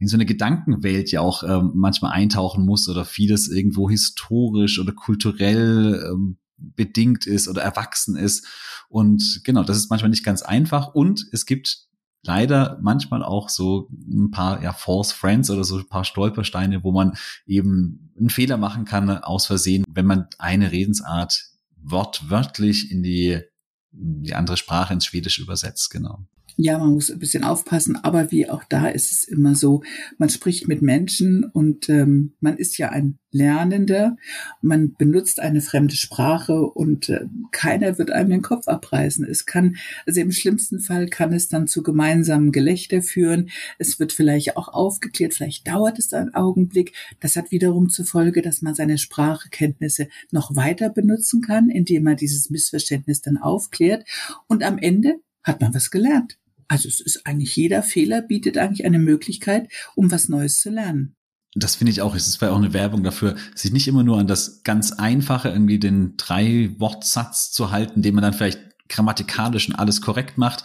in 0.02 0.08
so 0.08 0.16
eine 0.16 0.26
Gedankenwelt 0.26 1.12
ja 1.12 1.20
auch 1.20 1.44
ähm, 1.44 1.72
manchmal 1.76 2.14
eintauchen 2.14 2.66
muss 2.66 2.88
oder 2.88 3.04
vieles 3.04 3.50
irgendwo 3.50 3.90
historisch 3.90 4.80
oder 4.80 4.94
kulturell 4.94 6.10
ähm, 6.10 6.38
bedingt 6.60 7.25
ist 7.25 7.48
oder 7.48 7.62
erwachsen 7.62 8.16
ist. 8.16 8.46
Und 8.89 9.42
genau, 9.44 9.63
das 9.63 9.78
ist 9.78 9.89
manchmal 9.89 10.10
nicht 10.10 10.25
ganz 10.25 10.42
einfach. 10.42 10.94
Und 10.94 11.25
es 11.32 11.46
gibt 11.46 11.89
leider 12.24 12.78
manchmal 12.82 13.24
auch 13.24 13.50
so 13.50 13.89
ein 13.92 14.32
paar 14.32 14.62
ja, 14.62 14.74
False 14.74 15.13
Friends 15.13 15.50
oder 15.50 15.63
so 15.63 15.78
ein 15.78 15.88
paar 15.88 16.04
Stolpersteine, 16.04 16.84
wo 16.84 16.92
man 16.92 17.16
eben 17.46 18.12
einen 18.18 18.30
Fehler 18.30 18.58
machen 18.58 18.86
kann 18.86 19.10
aus 19.10 19.46
Versehen, 19.46 19.86
wenn 19.89 20.06
man 20.06 20.28
eine 20.38 20.72
Redensart 20.72 21.46
wortwörtlich 21.78 22.92
in 22.92 23.04
die, 23.04 23.42
die 23.92 24.36
andere 24.36 24.58
Sprache 24.58 24.94
ins 24.94 25.06
Schwedische 25.06 25.42
übersetzt, 25.42 25.89
genau. 25.89 26.25
Ja, 26.62 26.78
man 26.78 26.89
muss 26.89 27.10
ein 27.10 27.20
bisschen 27.20 27.46
aufpassen, 27.46 27.96
aber 27.96 28.32
wie 28.32 28.50
auch 28.50 28.66
da 28.66 28.89
ist 28.89 29.13
es 29.13 29.24
immer 29.24 29.56
so, 29.56 29.82
man 30.18 30.28
spricht 30.28 30.68
mit 30.68 30.82
Menschen 30.82 31.46
und 31.46 31.88
ähm, 31.88 32.34
man 32.42 32.58
ist 32.58 32.78
ja 32.78 32.89
ein 32.89 33.18
Lernender, 33.32 34.18
man 34.62 34.94
benutzt 34.96 35.39
eine 35.39 35.62
fremde 35.62 35.96
Sprache 35.96 36.63
und 36.63 37.08
äh, 37.08 37.28
keiner 37.51 37.98
wird 37.98 38.12
einem 38.12 38.32
den 38.32 38.42
Kopf 38.42 38.68
abreißen. 38.68 39.24
Es 39.24 39.46
kann, 39.46 39.78
also 40.06 40.20
im 40.20 40.34
schlimmsten 40.34 40.82
Fall 40.82 41.08
kann 41.08 41.32
es 41.32 41.48
dann 41.48 41.66
zu 41.66 41.82
gemeinsamen 41.82 42.51
Gelächter 42.51 43.01
führen. 43.01 43.51
Es 43.78 43.98
wird 44.01 44.12
vielleicht 44.12 44.58
auch 44.58 44.68
aufgeklärt, 44.68 45.36
vielleicht 45.36 45.66
dauert 45.66 45.98
es 45.98 46.12
einen 46.12 46.34
Augenblick. 46.34 46.91
Das 47.22 47.38
hat 47.38 47.52
wiederum 47.52 47.88
zur 47.88 48.04
Folge, 48.04 48.41
dass 48.41 48.62
man 48.62 48.76
seine 48.76 48.98
Sprachkenntnisse 48.98 50.10
noch 50.32 50.58
weiter 50.58 50.89
benutzen 50.89 51.39
kann, 51.41 51.69
indem 51.69 52.04
man 52.04 52.17
dieses 52.17 52.50
Missverständnis 52.50 53.22
dann 53.22 53.38
aufklärt. 53.38 54.04
Und 54.48 54.62
am 54.62 54.78
Ende 54.78 55.22
hat 55.41 55.62
man 55.62 55.74
was 55.74 55.89
gelernt. 55.89 56.38
Also 56.69 56.88
es 56.88 57.01
ist 57.01 57.25
eigentlich 57.25 57.55
jeder 57.55 57.84
Fehler 57.84 58.21
bietet 58.21 58.58
eigentlich 58.58 58.86
eine 58.86 58.99
Möglichkeit, 58.99 59.69
um 59.95 60.12
was 60.12 60.29
Neues 60.29 60.62
zu 60.62 60.69
lernen. 60.69 61.15
Das 61.55 61.75
finde 61.75 61.91
ich 61.91 62.01
auch. 62.01 62.15
Es 62.15 62.39
war 62.41 62.51
auch 62.51 62.58
eine 62.58 62.73
Werbung 62.73 63.03
dafür, 63.03 63.36
sich 63.55 63.73
nicht 63.73 63.88
immer 63.88 64.03
nur 64.03 64.19
an 64.19 64.27
das 64.27 64.62
ganz 64.63 64.91
Einfache, 64.91 65.49
irgendwie 65.49 65.79
den 65.79 66.15
Drei-Wortsatz 66.15 67.51
zu 67.51 67.71
halten, 67.71 68.03
den 68.03 68.13
man 68.13 68.21
dann 68.21 68.34
vielleicht 68.34 68.60
grammatikalisch 68.88 69.69
und 69.69 69.75
alles 69.75 70.01
korrekt 70.01 70.38
macht, 70.38 70.63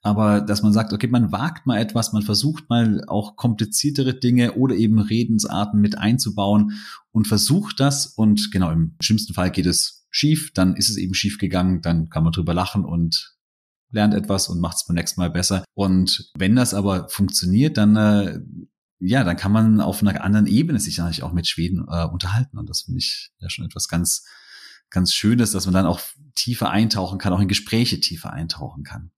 aber 0.00 0.40
dass 0.40 0.62
man 0.62 0.72
sagt, 0.72 0.92
okay, 0.92 1.08
man 1.08 1.32
wagt 1.32 1.66
mal 1.66 1.78
etwas, 1.78 2.12
man 2.12 2.22
versucht 2.22 2.70
mal 2.70 3.04
auch 3.08 3.36
kompliziertere 3.36 4.14
Dinge 4.14 4.52
oder 4.52 4.76
eben 4.76 5.00
Redensarten 5.00 5.80
mit 5.80 5.98
einzubauen 5.98 6.78
und 7.10 7.26
versucht 7.26 7.80
das 7.80 8.06
und 8.06 8.50
genau, 8.52 8.70
im 8.70 8.94
schlimmsten 9.00 9.34
Fall 9.34 9.50
geht 9.50 9.66
es 9.66 10.06
schief, 10.10 10.52
dann 10.52 10.76
ist 10.76 10.88
es 10.88 10.96
eben 10.96 11.14
schief 11.14 11.38
gegangen, 11.38 11.82
dann 11.82 12.08
kann 12.08 12.22
man 12.22 12.32
drüber 12.32 12.54
lachen 12.54 12.84
und 12.84 13.33
lernt 13.90 14.14
etwas 14.14 14.48
und 14.48 14.60
macht 14.60 14.76
es 14.76 14.86
beim 14.86 14.96
nächsten 14.96 15.20
Mal 15.20 15.30
besser. 15.30 15.64
Und 15.74 16.30
wenn 16.36 16.56
das 16.56 16.74
aber 16.74 17.08
funktioniert, 17.08 17.76
dann 17.76 17.96
äh, 17.96 18.40
ja, 19.00 19.24
dann 19.24 19.36
kann 19.36 19.52
man 19.52 19.80
auf 19.80 20.00
einer 20.00 20.22
anderen 20.22 20.46
Ebene 20.46 20.80
sich 20.80 21.00
eigentlich 21.00 21.22
auch 21.22 21.32
mit 21.32 21.46
Schweden 21.46 21.86
äh, 21.88 22.04
unterhalten. 22.06 22.58
Und 22.58 22.70
das 22.70 22.82
finde 22.82 22.98
ich 22.98 23.32
ja 23.38 23.50
schon 23.50 23.66
etwas 23.66 23.88
ganz, 23.88 24.24
ganz 24.88 25.12
Schönes, 25.12 25.52
dass 25.52 25.66
man 25.66 25.74
dann 25.74 25.86
auch 25.86 26.00
tiefer 26.34 26.70
eintauchen 26.70 27.18
kann, 27.18 27.32
auch 27.32 27.40
in 27.40 27.48
Gespräche 27.48 28.00
tiefer 28.00 28.32
eintauchen 28.32 28.82
kann 28.82 29.10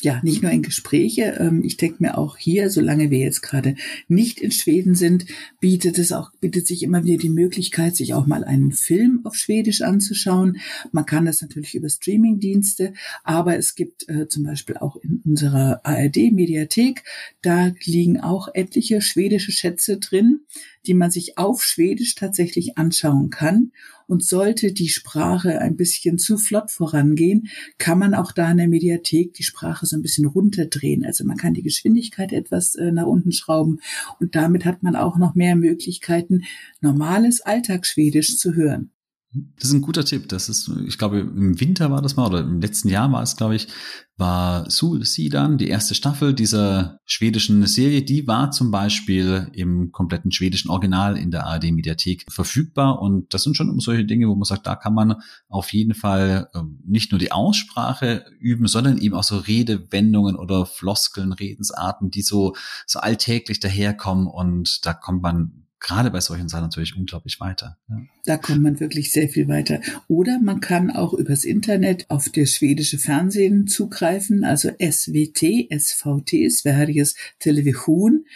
ja, 0.00 0.20
nicht 0.22 0.42
nur 0.42 0.50
in 0.50 0.62
Gespräche. 0.62 1.36
Ähm, 1.38 1.62
ich 1.64 1.76
denke 1.76 1.96
mir 2.00 2.18
auch 2.18 2.36
hier, 2.36 2.70
solange 2.70 3.10
wir 3.10 3.18
jetzt 3.18 3.42
gerade 3.42 3.74
nicht 4.08 4.40
in 4.40 4.50
Schweden 4.50 4.94
sind, 4.94 5.26
bietet 5.60 5.98
es 5.98 6.12
auch, 6.12 6.32
bietet 6.40 6.66
sich 6.66 6.82
immer 6.82 7.04
wieder 7.04 7.18
die 7.18 7.30
Möglichkeit, 7.30 7.96
sich 7.96 8.14
auch 8.14 8.26
mal 8.26 8.44
einen 8.44 8.72
Film 8.72 9.20
auf 9.24 9.36
Schwedisch 9.36 9.82
anzuschauen. 9.82 10.58
Man 10.92 11.06
kann 11.06 11.24
das 11.24 11.42
natürlich 11.42 11.74
über 11.74 11.88
Streamingdienste, 11.88 12.94
aber 13.24 13.56
es 13.56 13.74
gibt 13.74 14.08
äh, 14.08 14.28
zum 14.28 14.44
Beispiel 14.44 14.76
auch 14.76 14.96
in 14.96 15.22
unserer 15.24 15.80
ARD-Mediathek, 15.84 17.04
da 17.42 17.72
liegen 17.84 18.20
auch 18.20 18.48
etliche 18.54 19.00
schwedische 19.02 19.52
Schätze 19.52 19.98
drin, 19.98 20.40
die 20.86 20.94
man 20.94 21.10
sich 21.10 21.38
auf 21.38 21.62
Schwedisch 21.62 22.14
tatsächlich 22.14 22.78
anschauen 22.78 23.30
kann. 23.30 23.72
Und 24.06 24.24
sollte 24.24 24.72
die 24.72 24.88
Sprache 24.88 25.60
ein 25.60 25.76
bisschen 25.76 26.18
zu 26.18 26.36
flott 26.36 26.72
vorangehen, 26.72 27.48
kann 27.78 27.98
man 27.98 28.14
auch 28.14 28.32
da 28.32 28.50
in 28.50 28.56
der 28.56 28.66
Mediathek 28.66 29.34
die 29.34 29.44
Sprache 29.44 29.86
so 29.86 29.96
ein 29.96 30.02
bisschen 30.02 30.26
runterdrehen. 30.26 31.04
Also 31.04 31.24
man 31.24 31.36
kann 31.36 31.54
die 31.54 31.62
Geschwindigkeit 31.62 32.32
etwas 32.32 32.74
äh, 32.74 32.90
nach 32.90 33.06
unten 33.06 33.30
schrauben 33.30 33.78
und 34.18 34.34
damit 34.34 34.64
hat 34.64 34.82
man 34.82 34.96
auch 34.96 35.16
noch 35.16 35.36
mehr 35.36 35.54
Möglichkeiten, 35.54 36.42
normales 36.80 37.40
Alltagsschwedisch 37.40 38.36
zu 38.36 38.54
hören. 38.54 38.90
Das 39.32 39.68
ist 39.68 39.72
ein 39.74 39.80
guter 39.80 40.04
Tipp. 40.04 40.28
Das 40.28 40.48
ist, 40.48 40.68
ich 40.86 40.98
glaube, 40.98 41.20
im 41.20 41.60
Winter 41.60 41.92
war 41.92 42.02
das 42.02 42.16
mal, 42.16 42.26
oder 42.26 42.40
im 42.40 42.60
letzten 42.60 42.88
Jahr 42.88 43.12
war 43.12 43.22
es, 43.22 43.36
glaube 43.36 43.54
ich, 43.54 43.68
war 44.16 44.68
Sul 44.68 45.04
Sidan, 45.04 45.56
die 45.56 45.68
erste 45.68 45.94
Staffel 45.94 46.34
dieser 46.34 46.98
schwedischen 47.04 47.64
Serie, 47.66 48.02
die 48.02 48.26
war 48.26 48.50
zum 48.50 48.72
Beispiel 48.72 49.48
im 49.52 49.92
kompletten 49.92 50.32
schwedischen 50.32 50.68
Original 50.68 51.16
in 51.16 51.30
der 51.30 51.46
ARD-Mediathek 51.46 52.26
verfügbar. 52.28 53.00
Und 53.00 53.32
das 53.32 53.44
sind 53.44 53.56
schon 53.56 53.78
solche 53.78 54.04
Dinge, 54.04 54.28
wo 54.28 54.34
man 54.34 54.44
sagt, 54.44 54.66
da 54.66 54.74
kann 54.74 54.94
man 54.94 55.14
auf 55.48 55.72
jeden 55.72 55.94
Fall 55.94 56.48
ähm, 56.52 56.80
nicht 56.84 57.12
nur 57.12 57.20
die 57.20 57.30
Aussprache 57.30 58.24
üben, 58.40 58.66
sondern 58.66 58.98
eben 58.98 59.14
auch 59.14 59.22
so 59.22 59.36
Redewendungen 59.38 60.34
oder 60.34 60.66
Floskeln, 60.66 61.32
Redensarten, 61.32 62.10
die 62.10 62.22
so, 62.22 62.56
so 62.84 62.98
alltäglich 62.98 63.60
daherkommen. 63.60 64.26
Und 64.26 64.84
da 64.84 64.92
kommt 64.92 65.22
man 65.22 65.66
gerade 65.80 66.10
bei 66.10 66.20
solchen 66.20 66.48
Sachen 66.48 66.64
natürlich 66.64 66.96
unglaublich 66.96 67.40
weiter. 67.40 67.78
Ja. 67.88 68.02
Da 68.24 68.36
kommt 68.36 68.62
man 68.62 68.78
wirklich 68.80 69.12
sehr 69.12 69.28
viel 69.28 69.48
weiter. 69.48 69.80
Oder 70.08 70.38
man 70.38 70.60
kann 70.60 70.90
auch 70.90 71.14
übers 71.14 71.44
Internet 71.44 72.08
auf 72.08 72.28
das 72.28 72.52
schwedische 72.52 72.98
Fernsehen 72.98 73.66
zugreifen, 73.66 74.44
also 74.44 74.70
SWT, 74.70 75.42
SVT, 75.70 76.50
Sveriges 76.50 77.16
Television, 77.38 78.26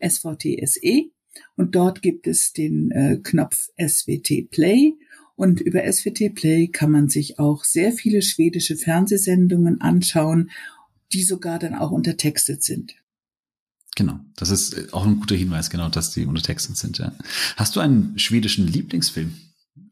SVT 0.00 0.66
SE. 0.66 1.04
Und 1.56 1.74
dort 1.74 2.02
gibt 2.02 2.26
es 2.26 2.52
den 2.52 2.90
äh, 2.90 3.18
Knopf 3.22 3.68
SWT 3.78 4.50
Play. 4.50 4.94
Und 5.36 5.60
über 5.60 5.82
SWT 5.90 6.34
Play 6.34 6.68
kann 6.68 6.90
man 6.90 7.08
sich 7.08 7.38
auch 7.38 7.64
sehr 7.64 7.92
viele 7.92 8.22
schwedische 8.22 8.76
Fernsehsendungen 8.76 9.80
anschauen, 9.80 10.50
die 11.12 11.22
sogar 11.22 11.58
dann 11.58 11.74
auch 11.74 11.90
untertextet 11.90 12.62
sind. 12.62 12.96
Genau, 13.96 14.18
das 14.36 14.50
ist 14.50 14.74
äh, 14.74 14.86
auch 14.92 15.06
ein 15.06 15.20
guter 15.20 15.36
Hinweis, 15.36 15.70
genau, 15.70 15.88
dass 15.88 16.10
die 16.10 16.26
untertextet 16.26 16.76
sind. 16.76 16.98
Ja. 16.98 17.12
Hast 17.56 17.76
du 17.76 17.80
einen 17.80 18.18
schwedischen 18.18 18.66
Lieblingsfilm? 18.66 19.34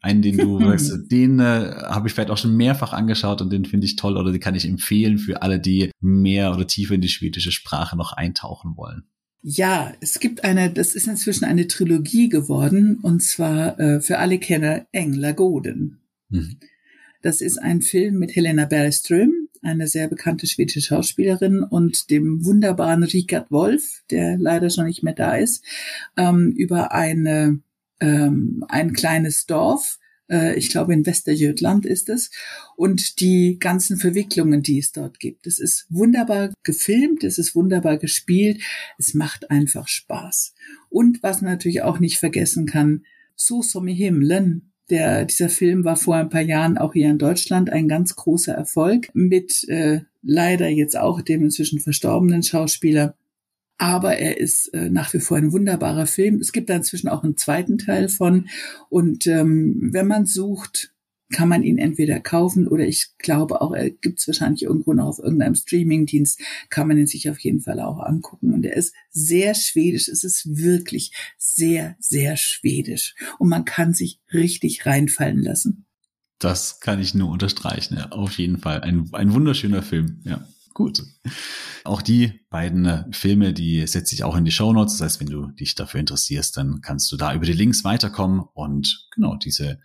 Einen, 0.01 0.23
den 0.23 0.39
du 0.39 0.59
sagst, 0.61 0.93
den 1.13 1.39
äh, 1.39 1.75
habe 1.87 2.09
ich 2.09 2.15
vielleicht 2.15 2.31
auch 2.31 2.39
schon 2.39 2.57
mehrfach 2.57 2.93
angeschaut 2.93 3.41
und 3.41 3.51
den 3.51 3.65
finde 3.65 3.87
ich 3.87 3.97
toll 3.97 4.17
oder 4.17 4.33
den 4.33 4.41
kann 4.41 4.57
ich 4.57 4.67
empfehlen 4.67 5.19
für 5.19 5.43
alle, 5.43 5.61
die 5.61 5.93
mehr 6.01 6.53
oder 6.53 6.67
tiefer 6.67 6.95
in 6.95 7.01
die 7.01 7.09
schwedische 7.09 7.53
Sprache 7.53 7.97
noch 7.97 8.13
eintauchen 8.13 8.77
wollen. 8.77 9.05
Ja, 9.43 9.93
es 10.01 10.21
gibt 10.21 10.45
eine, 10.45 10.71
das 10.71 10.95
ist 10.95 11.09
inzwischen 11.09 11.45
eine 11.45 11.67
Trilogie 11.67 12.29
geworden, 12.29 12.99
und 13.03 13.23
zwar 13.23 13.79
äh, 13.79 14.01
für 14.01 14.19
alle 14.19 14.39
Kenner 14.39 14.87
Engler 14.93 15.33
Goden. 15.33 16.01
Mhm. 16.29 16.59
Das 17.23 17.41
ist 17.41 17.59
ein 17.59 17.83
Film 17.83 18.19
mit 18.19 18.35
Helena 18.35 18.67
Bergström, 18.67 19.42
eine 19.63 19.89
sehr 19.89 20.09
bekannte 20.09 20.47
schwedische 20.47 20.81
Schauspielerin, 20.81 21.63
und 21.63 22.11
dem 22.11 22.45
wunderbaren 22.45 23.03
Richard 23.05 23.51
Wolf, 23.51 24.03
der 24.11 24.37
leider 24.39 24.71
schon 24.71 24.87
nicht 24.87 25.03
mehr 25.03 25.15
da 25.15 25.37
ist, 25.37 25.65
ähm, 26.17 26.53
über 26.53 26.93
eine, 26.93 27.61
ähm, 28.01 28.65
ein 28.69 28.93
kleines 28.93 29.47
Dorf, 29.47 29.99
äh, 30.29 30.57
ich 30.57 30.71
glaube 30.71 30.93
in 30.93 31.07
Westerjötland 31.07 31.87
ist 31.87 32.09
es, 32.09 32.31
und 32.77 33.21
die 33.21 33.59
ganzen 33.59 33.97
Verwicklungen, 33.99 34.63
die 34.63 34.79
es 34.79 34.93
dort 34.93 35.21
gibt. 35.21 35.47
Es 35.47 35.59
ist 35.59 35.87
wunderbar 35.89 36.53
gefilmt, 36.65 37.23
es 37.25 37.39
ist 37.39 37.55
wunderbar 37.55 37.99
gespielt, 37.99 38.61
es 38.99 39.15
macht 39.15 39.51
einfach 39.51 39.89
Spaß. 39.89 40.55
Und 40.89 41.23
was 41.23 41.41
man 41.41 41.53
natürlich 41.53 41.83
auch 41.83 42.01
nicht 42.01 42.19
vergessen 42.19 42.67
kann, 42.67 43.05
So 43.37 43.63
som 43.63 43.89
i 43.89 43.95
himlen, 43.95 44.72
der, 44.93 45.25
dieser 45.25 45.49
Film 45.49 45.85
war 45.85 45.97
vor 45.97 46.15
ein 46.15 46.29
paar 46.29 46.43
Jahren 46.43 46.79
auch 46.79 46.93
hier 46.93 47.11
in 47.11 47.19
Deutschland 47.19 47.71
ein 47.71 47.89
ganz 47.89 48.15
großer 48.15 48.53
Erfolg 48.53 49.09
mit 49.15 49.69
äh, 49.69 50.03
leider 50.23 50.69
jetzt 50.69 50.97
auch 50.97 51.21
dem 51.21 51.43
inzwischen 51.43 51.81
verstorbenen 51.81 52.45
Schauspieler 52.45 53.17
aber 53.83 54.17
er 54.17 54.39
ist 54.39 54.69
äh, 54.75 54.91
nach 54.91 55.13
wie 55.13 55.19
vor 55.19 55.39
ein 55.39 55.51
wunderbarer 55.51 56.07
Film. 56.07 56.37
Es 56.37 56.53
gibt 56.53 56.71
da 56.71 56.77
inzwischen 56.77 57.09
auch 57.09 57.25
einen 57.25 57.37
zweiten 57.37 57.79
Teil 57.79 58.09
von 58.09 58.49
und 58.91 59.27
ähm, 59.27 59.89
wenn 59.93 60.07
man 60.07 60.25
sucht, 60.25 60.93
kann 61.33 61.49
man 61.49 61.63
ihn 61.63 61.79
entweder 61.79 62.21
kaufen 62.21 62.69
oder 62.69 62.87
ich 62.87 63.09
glaube 63.19 63.61
auch, 63.61 63.73
er 63.73 63.91
gibt 63.91 64.21
es 64.21 64.29
wahrscheinlich 64.29 64.63
irgendwo 64.63 64.93
noch 64.93 65.07
auf 65.07 65.19
irgendeinem 65.19 65.55
Streamingdienst, 65.55 66.41
kann 66.71 66.87
man 66.87 66.99
ihn 66.99 67.07
sich 67.07 67.29
auf 67.29 67.39
jeden 67.41 67.61
Fall 67.61 67.81
auch 67.81 67.99
angucken. 67.99 68.55
Und 68.55 68.65
er 68.65 68.77
ist 68.77 68.95
sehr 69.11 69.55
schwedisch, 69.55 70.09
es 70.09 70.23
ist 70.23 70.57
wirklich 70.57 71.13
sehr, 71.39 71.97
sehr 71.99 72.37
schwedisch 72.37 73.15
und 73.39 73.49
man 73.49 73.65
kann 73.65 73.95
sich 73.95 74.21
richtig 74.33 74.87
reinfallen 74.87 75.43
lassen. 75.43 75.87
Das 76.39 76.81
kann 76.81 77.01
ich 77.01 77.15
nur 77.15 77.31
unterstreichen, 77.31 77.97
ja, 77.97 78.11
auf 78.11 78.39
jeden 78.39 78.59
Fall. 78.59 78.81
Ein, 78.81 79.09
ein 79.13 79.33
wunderschöner 79.33 79.83
Film, 79.83 80.21
ja. 80.25 80.47
Gut. 80.75 81.03
Auch 81.85 82.01
die 82.01 82.41
beiden 82.49 82.87
äh, 82.87 83.05
Filme, 83.11 83.53
die 83.53 83.87
setze 83.87 84.15
ich 84.15 84.25
auch 84.25 84.37
in 84.37 84.45
die 84.45 84.53
Show 84.53 84.73
Notes. 84.73 84.97
Das 84.97 85.03
heißt, 85.03 85.21
wenn 85.21 85.29
du 85.29 85.49
dich 85.49 85.75
dafür 85.75 86.01
interessierst, 86.01 86.57
dann 86.57 86.81
kannst 86.81 87.13
du 87.13 87.17
da 87.17 87.35
über 87.35 87.45
die 87.45 87.53
Links 87.53 87.85
weiterkommen 87.85 88.45
und 88.55 89.07
genau 89.15 89.37
diese 89.37 89.81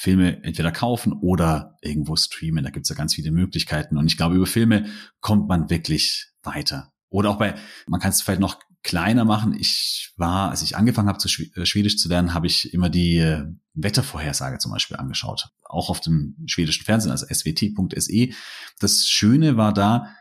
Filme 0.00 0.44
entweder 0.44 0.70
kaufen 0.70 1.12
oder 1.12 1.76
irgendwo 1.82 2.14
streamen. 2.14 2.62
Da 2.62 2.70
gibt's 2.70 2.88
ja 2.88 2.94
ganz 2.94 3.14
viele 3.14 3.32
Möglichkeiten. 3.32 3.98
Und 3.98 4.06
ich 4.06 4.16
glaube, 4.16 4.36
über 4.36 4.46
Filme 4.46 4.86
kommt 5.18 5.48
man 5.48 5.70
wirklich 5.70 6.28
weiter. 6.44 6.92
Oder 7.08 7.30
auch 7.30 7.38
bei, 7.38 7.56
man 7.88 7.98
kann 7.98 8.10
es 8.10 8.22
vielleicht 8.22 8.40
noch 8.40 8.60
kleiner 8.84 9.24
machen. 9.24 9.56
Ich 9.58 10.12
war, 10.16 10.50
als 10.50 10.62
ich 10.62 10.76
angefangen 10.76 11.08
habe, 11.08 11.18
zu 11.18 11.28
äh, 11.42 11.66
Schwedisch 11.66 11.96
zu 11.96 12.08
lernen, 12.08 12.32
habe 12.32 12.46
ich 12.46 12.72
immer 12.72 12.90
die 12.90 13.16
äh, 13.16 13.46
Wettervorhersage 13.74 14.58
zum 14.58 14.70
Beispiel 14.70 14.96
angeschaut. 14.96 15.48
Auch 15.64 15.90
auf 15.90 16.00
dem 16.00 16.36
schwedischen 16.46 16.84
Fernsehen, 16.84 17.10
also 17.10 17.26
swt.se. 17.26 18.28
Das 18.78 19.04
Schöne 19.08 19.56
war 19.56 19.74
da, 19.74 20.14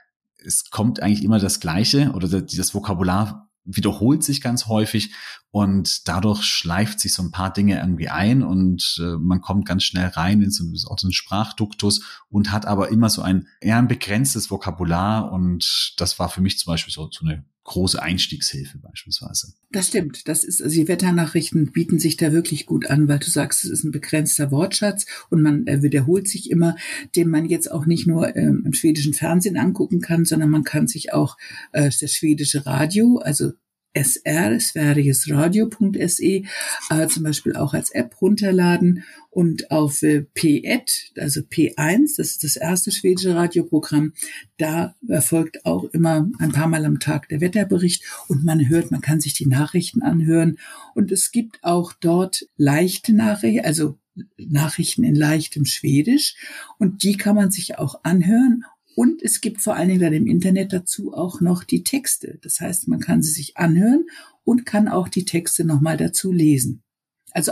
es 0.43 0.71
kommt 0.71 1.03
eigentlich 1.03 1.23
immer 1.23 1.37
das 1.37 1.59
Gleiche 1.59 2.13
oder 2.13 2.27
das 2.41 2.73
Vokabular 2.73 3.46
wiederholt 3.67 4.23
sich 4.23 4.41
ganz 4.41 4.65
häufig 4.67 5.13
und 5.51 6.08
dadurch 6.08 6.43
schleift 6.43 6.99
sich 6.99 7.13
so 7.13 7.21
ein 7.21 7.32
paar 7.32 7.51
Dinge 7.51 7.80
irgendwie 7.80 8.10
ein 8.10 8.41
und 8.43 8.97
äh, 8.99 9.17
man 9.17 9.41
kommt 9.41 9.65
ganz 9.65 9.84
schnell 9.84 10.08
rein 10.08 10.41
in 10.41 10.51
so, 10.51 10.63
so 10.73 10.95
einen 11.03 11.13
Sprachduktus 11.13 12.23
und 12.30 12.51
hat 12.51 12.65
aber 12.65 12.89
immer 12.89 13.10
so 13.10 13.21
ein 13.21 13.47
eher 13.62 13.77
ein 13.77 13.88
begrenztes 13.88 14.49
Vokabular 14.49 15.32
und 15.32 15.93
das 15.97 16.17
war 16.17 16.30
für 16.30 16.41
mich 16.41 16.58
zum 16.58 16.71
Beispiel 16.71 16.93
so, 16.93 17.10
so 17.12 17.25
eine 17.25 17.45
große 17.67 18.01
Einstiegshilfe 18.01 18.80
beispielsweise. 18.80 19.53
Das 19.71 19.89
stimmt. 19.89 20.27
Das 20.27 20.43
ist, 20.43 20.62
also 20.62 20.73
die 20.73 20.88
Wetternachrichten 20.88 21.71
bieten 21.73 21.99
sich 21.99 22.15
da 22.15 22.32
wirklich 22.32 22.65
gut 22.65 22.89
an, 22.89 23.08
weil 23.08 23.19
du 23.19 23.30
sagst, 23.30 23.65
es 23.65 23.69
ist 23.69 23.84
ein 23.84 23.91
begrenzter 23.91 24.51
Wortschatz 24.51 25.06
und 25.30 25.41
man 25.41 25.67
äh, 25.67 25.84
wiederholt 25.84 26.27
sich 26.30 26.49
immer, 26.49 26.77
den 27.15 27.30
man 27.30 27.45
jetzt 27.45 27.69
auch 27.69 27.86
nicht 27.86 28.08
nur 28.08 28.36
ähm, 28.36 28.63
im 28.65 28.73
schwedischen 28.73 29.13
Fernsehen 29.13 29.58
angucken 29.58 29.99
kann, 29.99 30.23
sondern 30.23 30.49
man 30.49 30.63
kann 30.63 30.88
sich 30.88 31.13
auch 31.13 31.38
äh, 31.73 31.91
das 31.99 32.13
schwedische 32.13 32.65
Radio, 32.65 33.17
also 33.17 33.51
SR, 33.93 34.60
sverigesradio.se, 34.60 36.43
äh, 36.89 37.08
zum 37.08 37.23
Beispiel 37.23 37.56
auch 37.56 37.73
als 37.73 37.91
App 37.91 38.21
runterladen 38.21 39.04
und 39.30 39.71
auf 39.71 40.02
äh, 40.04 40.26
P1, 40.36 41.19
also 41.19 41.41
P1, 41.41 42.17
das 42.17 42.28
ist 42.28 42.43
das 42.43 42.56
erste 42.56 42.91
schwedische 42.91 43.36
Radioprogramm, 43.36 44.13
da 44.58 44.95
erfolgt 45.08 45.65
auch 45.65 45.86
immer 45.86 46.30
ein 46.39 46.52
paar 46.52 46.67
Mal 46.67 46.86
am 46.86 47.00
Tag 47.00 47.30
der 47.30 47.41
Wetterbericht 47.41 48.04
und 48.28 48.43
man 48.43 48.67
hört, 48.69 48.91
man 48.91 49.02
kann 49.02 49.19
sich 49.19 49.34
die 49.34 49.47
Nachrichten 49.47 50.02
anhören. 50.02 50.58
Und 50.93 51.12
es 51.12 51.32
gibt 51.32 51.63
auch 51.63 51.93
dort 51.93 52.47
leichte 52.56 53.13
Nachrichten, 53.13 53.65
also 53.65 53.97
Nachrichten 54.38 55.04
in 55.04 55.15
leichtem 55.15 55.65
Schwedisch 55.65 56.36
und 56.80 57.04
die 57.04 57.17
kann 57.17 57.36
man 57.36 57.52
sich 57.52 57.78
auch 57.78 58.04
anhören 58.04 58.63
und 58.97 59.21
es 59.21 59.41
gibt 59.41 59.62
vor 59.62 59.75
allen 59.75 59.89
Dingen 59.89 60.01
dann 60.01 60.13
im 60.13 60.25
Internet 60.25 60.73
dazu 60.73 61.13
auch 61.13 61.39
noch 61.39 61.63
die 61.63 61.83
Texte. 61.83 62.39
Das 62.41 62.60
heißt, 62.60 62.88
man 62.88 62.99
kann 62.99 63.21
sie 63.21 63.29
sich 63.29 63.55
anhören 63.55 64.07
und 64.43 64.65
kann 64.65 64.88
auch 64.88 65.07
die 65.07 65.23
Texte 65.23 65.65
nochmal 65.65 65.97
dazu 65.97 66.31
lesen. 66.31 66.81
Also 67.29 67.51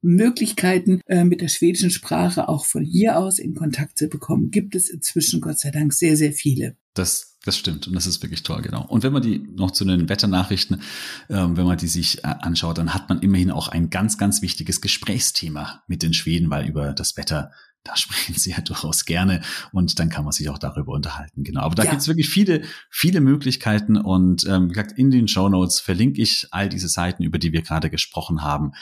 Möglichkeiten, 0.00 1.00
äh, 1.06 1.24
mit 1.24 1.40
der 1.40 1.48
schwedischen 1.48 1.90
Sprache 1.90 2.48
auch 2.48 2.66
von 2.66 2.84
hier 2.84 3.18
aus 3.18 3.40
in 3.40 3.56
Kontakt 3.56 3.98
zu 3.98 4.06
bekommen, 4.06 4.52
gibt 4.52 4.76
es 4.76 4.88
inzwischen 4.88 5.40
Gott 5.40 5.58
sei 5.58 5.72
Dank 5.72 5.92
sehr, 5.92 6.16
sehr 6.16 6.32
viele. 6.32 6.76
Das, 6.94 7.36
das 7.44 7.58
stimmt 7.58 7.88
und 7.88 7.94
das 7.94 8.06
ist 8.06 8.22
wirklich 8.22 8.44
toll, 8.44 8.62
genau. 8.62 8.86
Und 8.86 9.02
wenn 9.02 9.12
man 9.12 9.22
die 9.22 9.40
noch 9.40 9.72
zu 9.72 9.84
den 9.84 10.08
Wetternachrichten, 10.08 10.82
ähm, 11.28 11.56
wenn 11.56 11.66
man 11.66 11.78
die 11.78 11.88
sich 11.88 12.18
äh, 12.18 12.28
anschaut, 12.28 12.78
dann 12.78 12.94
hat 12.94 13.08
man 13.08 13.22
immerhin 13.22 13.50
auch 13.50 13.66
ein 13.66 13.90
ganz, 13.90 14.18
ganz 14.18 14.40
wichtiges 14.40 14.80
Gesprächsthema 14.80 15.82
mit 15.88 16.04
den 16.04 16.14
Schweden, 16.14 16.48
weil 16.48 16.68
über 16.68 16.92
das 16.92 17.16
Wetter 17.16 17.50
da 17.86 17.96
sprechen 17.96 18.34
sie 18.34 18.50
ja 18.50 18.60
durchaus 18.60 19.04
gerne 19.04 19.42
und 19.72 19.98
dann 19.98 20.08
kann 20.08 20.24
man 20.24 20.32
sich 20.32 20.48
auch 20.48 20.58
darüber 20.58 20.92
unterhalten. 20.92 21.44
Genau. 21.44 21.62
Aber 21.62 21.74
da 21.74 21.84
ja. 21.84 21.90
gibt's 21.90 22.08
wirklich 22.08 22.28
viele, 22.28 22.62
viele 22.90 23.20
Möglichkeiten 23.20 23.96
und 23.96 24.46
ähm, 24.46 24.66
wie 24.66 24.74
gesagt, 24.74 24.92
in 24.92 25.10
den 25.10 25.28
Show 25.28 25.48
Notes 25.48 25.80
verlinke 25.80 26.22
ich 26.22 26.48
all 26.50 26.68
diese 26.68 26.88
Seiten, 26.88 27.22
über 27.22 27.38
die 27.38 27.52
wir 27.52 27.62
gerade 27.62 27.90
gesprochen 27.90 28.42
haben. 28.42 28.72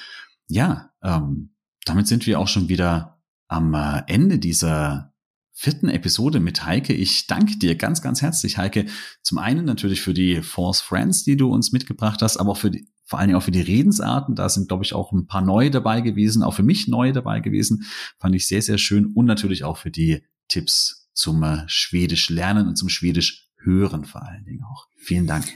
Ja, 0.49 0.91
ähm, 1.03 1.55
damit 1.85 2.07
sind 2.07 2.27
wir 2.27 2.39
auch 2.41 2.49
schon 2.49 2.69
wieder 2.69 3.23
am 3.49 3.75
äh, 3.75 4.03
Ende 4.07 4.39
dieser 4.39 5.14
vierten 5.55 5.89
Episode 5.89 6.41
mit 6.41 6.67
Heike. 6.67 6.93
Ich 6.93 7.29
danke 7.29 7.57
dir 7.57 7.77
ganz, 7.77 8.03
ganz 8.03 8.21
herzlich, 8.21 8.59
Heike. 8.59 8.87
Zum 9.23 9.39
einen 9.39 9.65
natürlich 9.65 10.03
für 10.03 10.13
die 10.13 10.43
Force 10.43 10.81
Friends, 10.81 11.23
die 11.23 11.37
du 11.37 11.49
uns 11.49 11.71
mitgebracht 11.73 12.21
hast, 12.23 12.37
aber 12.37 12.51
auch 12.51 12.59
für 12.59 12.73
die, 12.73 12.89
vor 13.05 13.21
allen 13.21 13.29
Dingen 13.29 13.39
auch 13.39 13.45
für 13.45 13.53
die 13.53 13.61
Redensarten. 13.61 14.35
Da 14.35 14.49
sind, 14.49 14.67
glaube 14.69 14.85
ich, 14.85 14.95
auch 14.95 15.13
ein 15.13 15.27
paar 15.27 15.43
neue 15.43 15.71
dabei 15.71 16.01
gewesen, 16.01 16.43
auch 16.43 16.55
für 16.55 16.65
mich 16.65 16.89
neue 16.89 17.13
dabei 17.13 17.39
gewesen. 17.39 17.85
Fand 18.19 18.35
ich 18.35 18.49
sehr, 18.49 18.63
sehr 18.63 18.79
schön. 18.79 19.07
Und 19.15 19.27
natürlich 19.27 19.63
auch 19.63 19.79
für 19.79 19.93
die 19.93 20.25
Tipps 20.49 21.09
zum 21.15 21.43
äh, 21.45 21.63
Schwedisch 21.69 22.31
lernen 22.31 22.67
und 22.67 22.77
zum 22.77 22.89
Schwedisch 22.89 23.49
hören 23.63 24.05
vor 24.05 24.27
allen 24.27 24.45
Dingen 24.45 24.65
auch. 24.65 24.89
Vielen 24.97 25.29
Dank. 25.29 25.47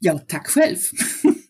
Ja, 0.00 0.18
tack 0.18 0.50
själv. 0.50 0.92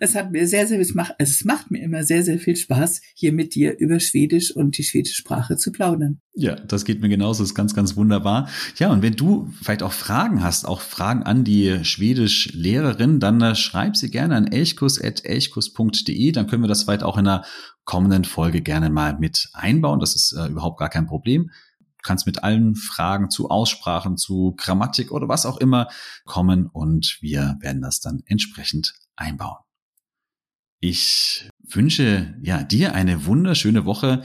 Es 0.00 0.14
hat 0.14 0.32
mir 0.32 0.46
sehr, 0.46 0.66
sehr, 0.66 0.80
es 0.80 0.94
macht, 0.94 1.14
es 1.18 1.44
macht 1.44 1.70
mir 1.70 1.82
immer 1.82 2.04
sehr, 2.04 2.22
sehr 2.22 2.38
viel 2.38 2.56
Spaß, 2.56 3.00
hier 3.14 3.32
mit 3.32 3.54
dir 3.54 3.78
über 3.78 4.00
Schwedisch 4.00 4.54
und 4.54 4.78
die 4.78 4.84
schwedische 4.84 5.16
Sprache 5.16 5.56
zu 5.56 5.72
plaudern. 5.72 6.20
Ja, 6.34 6.54
das 6.54 6.84
geht 6.84 7.00
mir 7.00 7.08
genauso, 7.08 7.42
ist 7.42 7.54
ganz, 7.54 7.74
ganz 7.74 7.96
wunderbar. 7.96 8.48
Ja, 8.78 8.90
und 8.90 9.02
wenn 9.02 9.14
du 9.14 9.50
vielleicht 9.62 9.82
auch 9.82 9.92
Fragen 9.92 10.44
hast, 10.44 10.66
auch 10.66 10.80
Fragen 10.80 11.22
an 11.22 11.44
die 11.44 11.82
Schwedisch-Lehrerin, 11.82 13.20
dann 13.20 13.40
äh, 13.40 13.54
schreib 13.54 13.96
sie 13.96 14.10
gerne 14.10 14.36
an 14.36 14.46
elchkus.elchkus.de, 14.46 16.32
dann 16.32 16.46
können 16.46 16.62
wir 16.62 16.68
das 16.68 16.82
vielleicht 16.82 17.02
auch 17.02 17.16
in 17.16 17.26
einer 17.26 17.44
kommenden 17.84 18.24
Folge 18.24 18.60
gerne 18.60 18.90
mal 18.90 19.16
mit 19.18 19.48
einbauen. 19.54 20.00
Das 20.00 20.14
ist 20.14 20.32
äh, 20.32 20.48
überhaupt 20.48 20.78
gar 20.78 20.90
kein 20.90 21.06
Problem 21.06 21.50
kannst 22.06 22.26
mit 22.26 22.42
allen 22.42 22.74
Fragen 22.74 23.28
zu 23.30 23.50
Aussprachen, 23.50 24.16
zu 24.16 24.54
Grammatik 24.56 25.10
oder 25.12 25.28
was 25.28 25.44
auch 25.44 25.58
immer 25.58 25.88
kommen 26.24 26.66
und 26.66 27.18
wir 27.20 27.56
werden 27.60 27.82
das 27.82 28.00
dann 28.00 28.22
entsprechend 28.26 28.94
einbauen. 29.16 29.58
Ich 30.80 31.50
wünsche 31.68 32.34
ja 32.42 32.62
dir 32.62 32.94
eine 32.94 33.26
wunderschöne 33.26 33.84
Woche. 33.84 34.22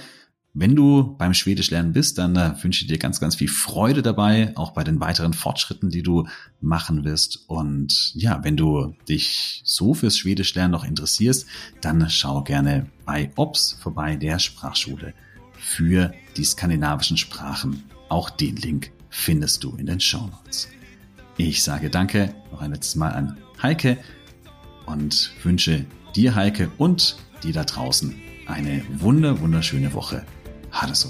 Wenn 0.54 0.76
du 0.76 1.16
beim 1.18 1.34
Schwedisch 1.34 1.72
lernen 1.72 1.94
bist, 1.94 2.18
dann 2.18 2.36
äh, 2.36 2.54
wünsche 2.62 2.82
ich 2.82 2.88
dir 2.88 2.98
ganz, 2.98 3.22
ganz 3.22 3.36
viel 3.36 3.48
Freude 3.48 4.02
dabei, 4.02 4.52
auch 4.58 4.72
bei 4.72 4.84
den 4.84 5.00
weiteren 5.00 5.34
Fortschritten, 5.34 5.90
die 5.90 6.04
du 6.04 6.28
machen 6.60 7.06
wirst. 7.06 7.46
Und 7.48 8.14
ja, 8.16 8.44
wenn 8.44 8.58
du 8.58 8.94
dich 9.08 9.62
so 9.64 9.94
fürs 9.94 10.18
Schwedisch 10.18 10.54
lernen 10.54 10.74
noch 10.74 10.84
interessierst, 10.84 11.48
dann 11.80 12.10
schau 12.10 12.44
gerne 12.44 12.88
bei 13.06 13.32
OPS 13.38 13.78
vorbei, 13.80 14.18
der 14.18 14.40
Sprachschule 14.40 15.14
für 15.72 16.14
die 16.38 16.44
skandinavischen 16.44 17.18
Sprachen. 17.18 17.84
Auch 18.10 18.30
den 18.30 18.56
Link 18.58 18.92
findest 19.10 19.64
du 19.64 19.76
in 19.78 19.86
den 19.86 20.00
Show 20.00 20.28
Notes. 20.28 20.68
Ich 21.38 21.64
sage 21.64 21.90
danke 21.90 22.34
noch 22.52 22.62
ein 22.62 22.72
letztes 22.72 22.96
Mal 22.96 23.12
an 23.14 23.38
Heike 23.62 23.98
und 24.86 25.34
wünsche 25.44 25.86
dir, 26.16 26.36
Heike, 26.36 26.70
und 26.78 27.18
dir 27.44 27.54
da 27.54 27.64
draußen 27.64 28.16
eine 28.48 28.84
wunder, 29.00 29.40
wunderschöne 29.40 29.94
Woche. 29.94 30.26
Ha 30.72 30.88
det 30.88 30.96
så 30.96 31.10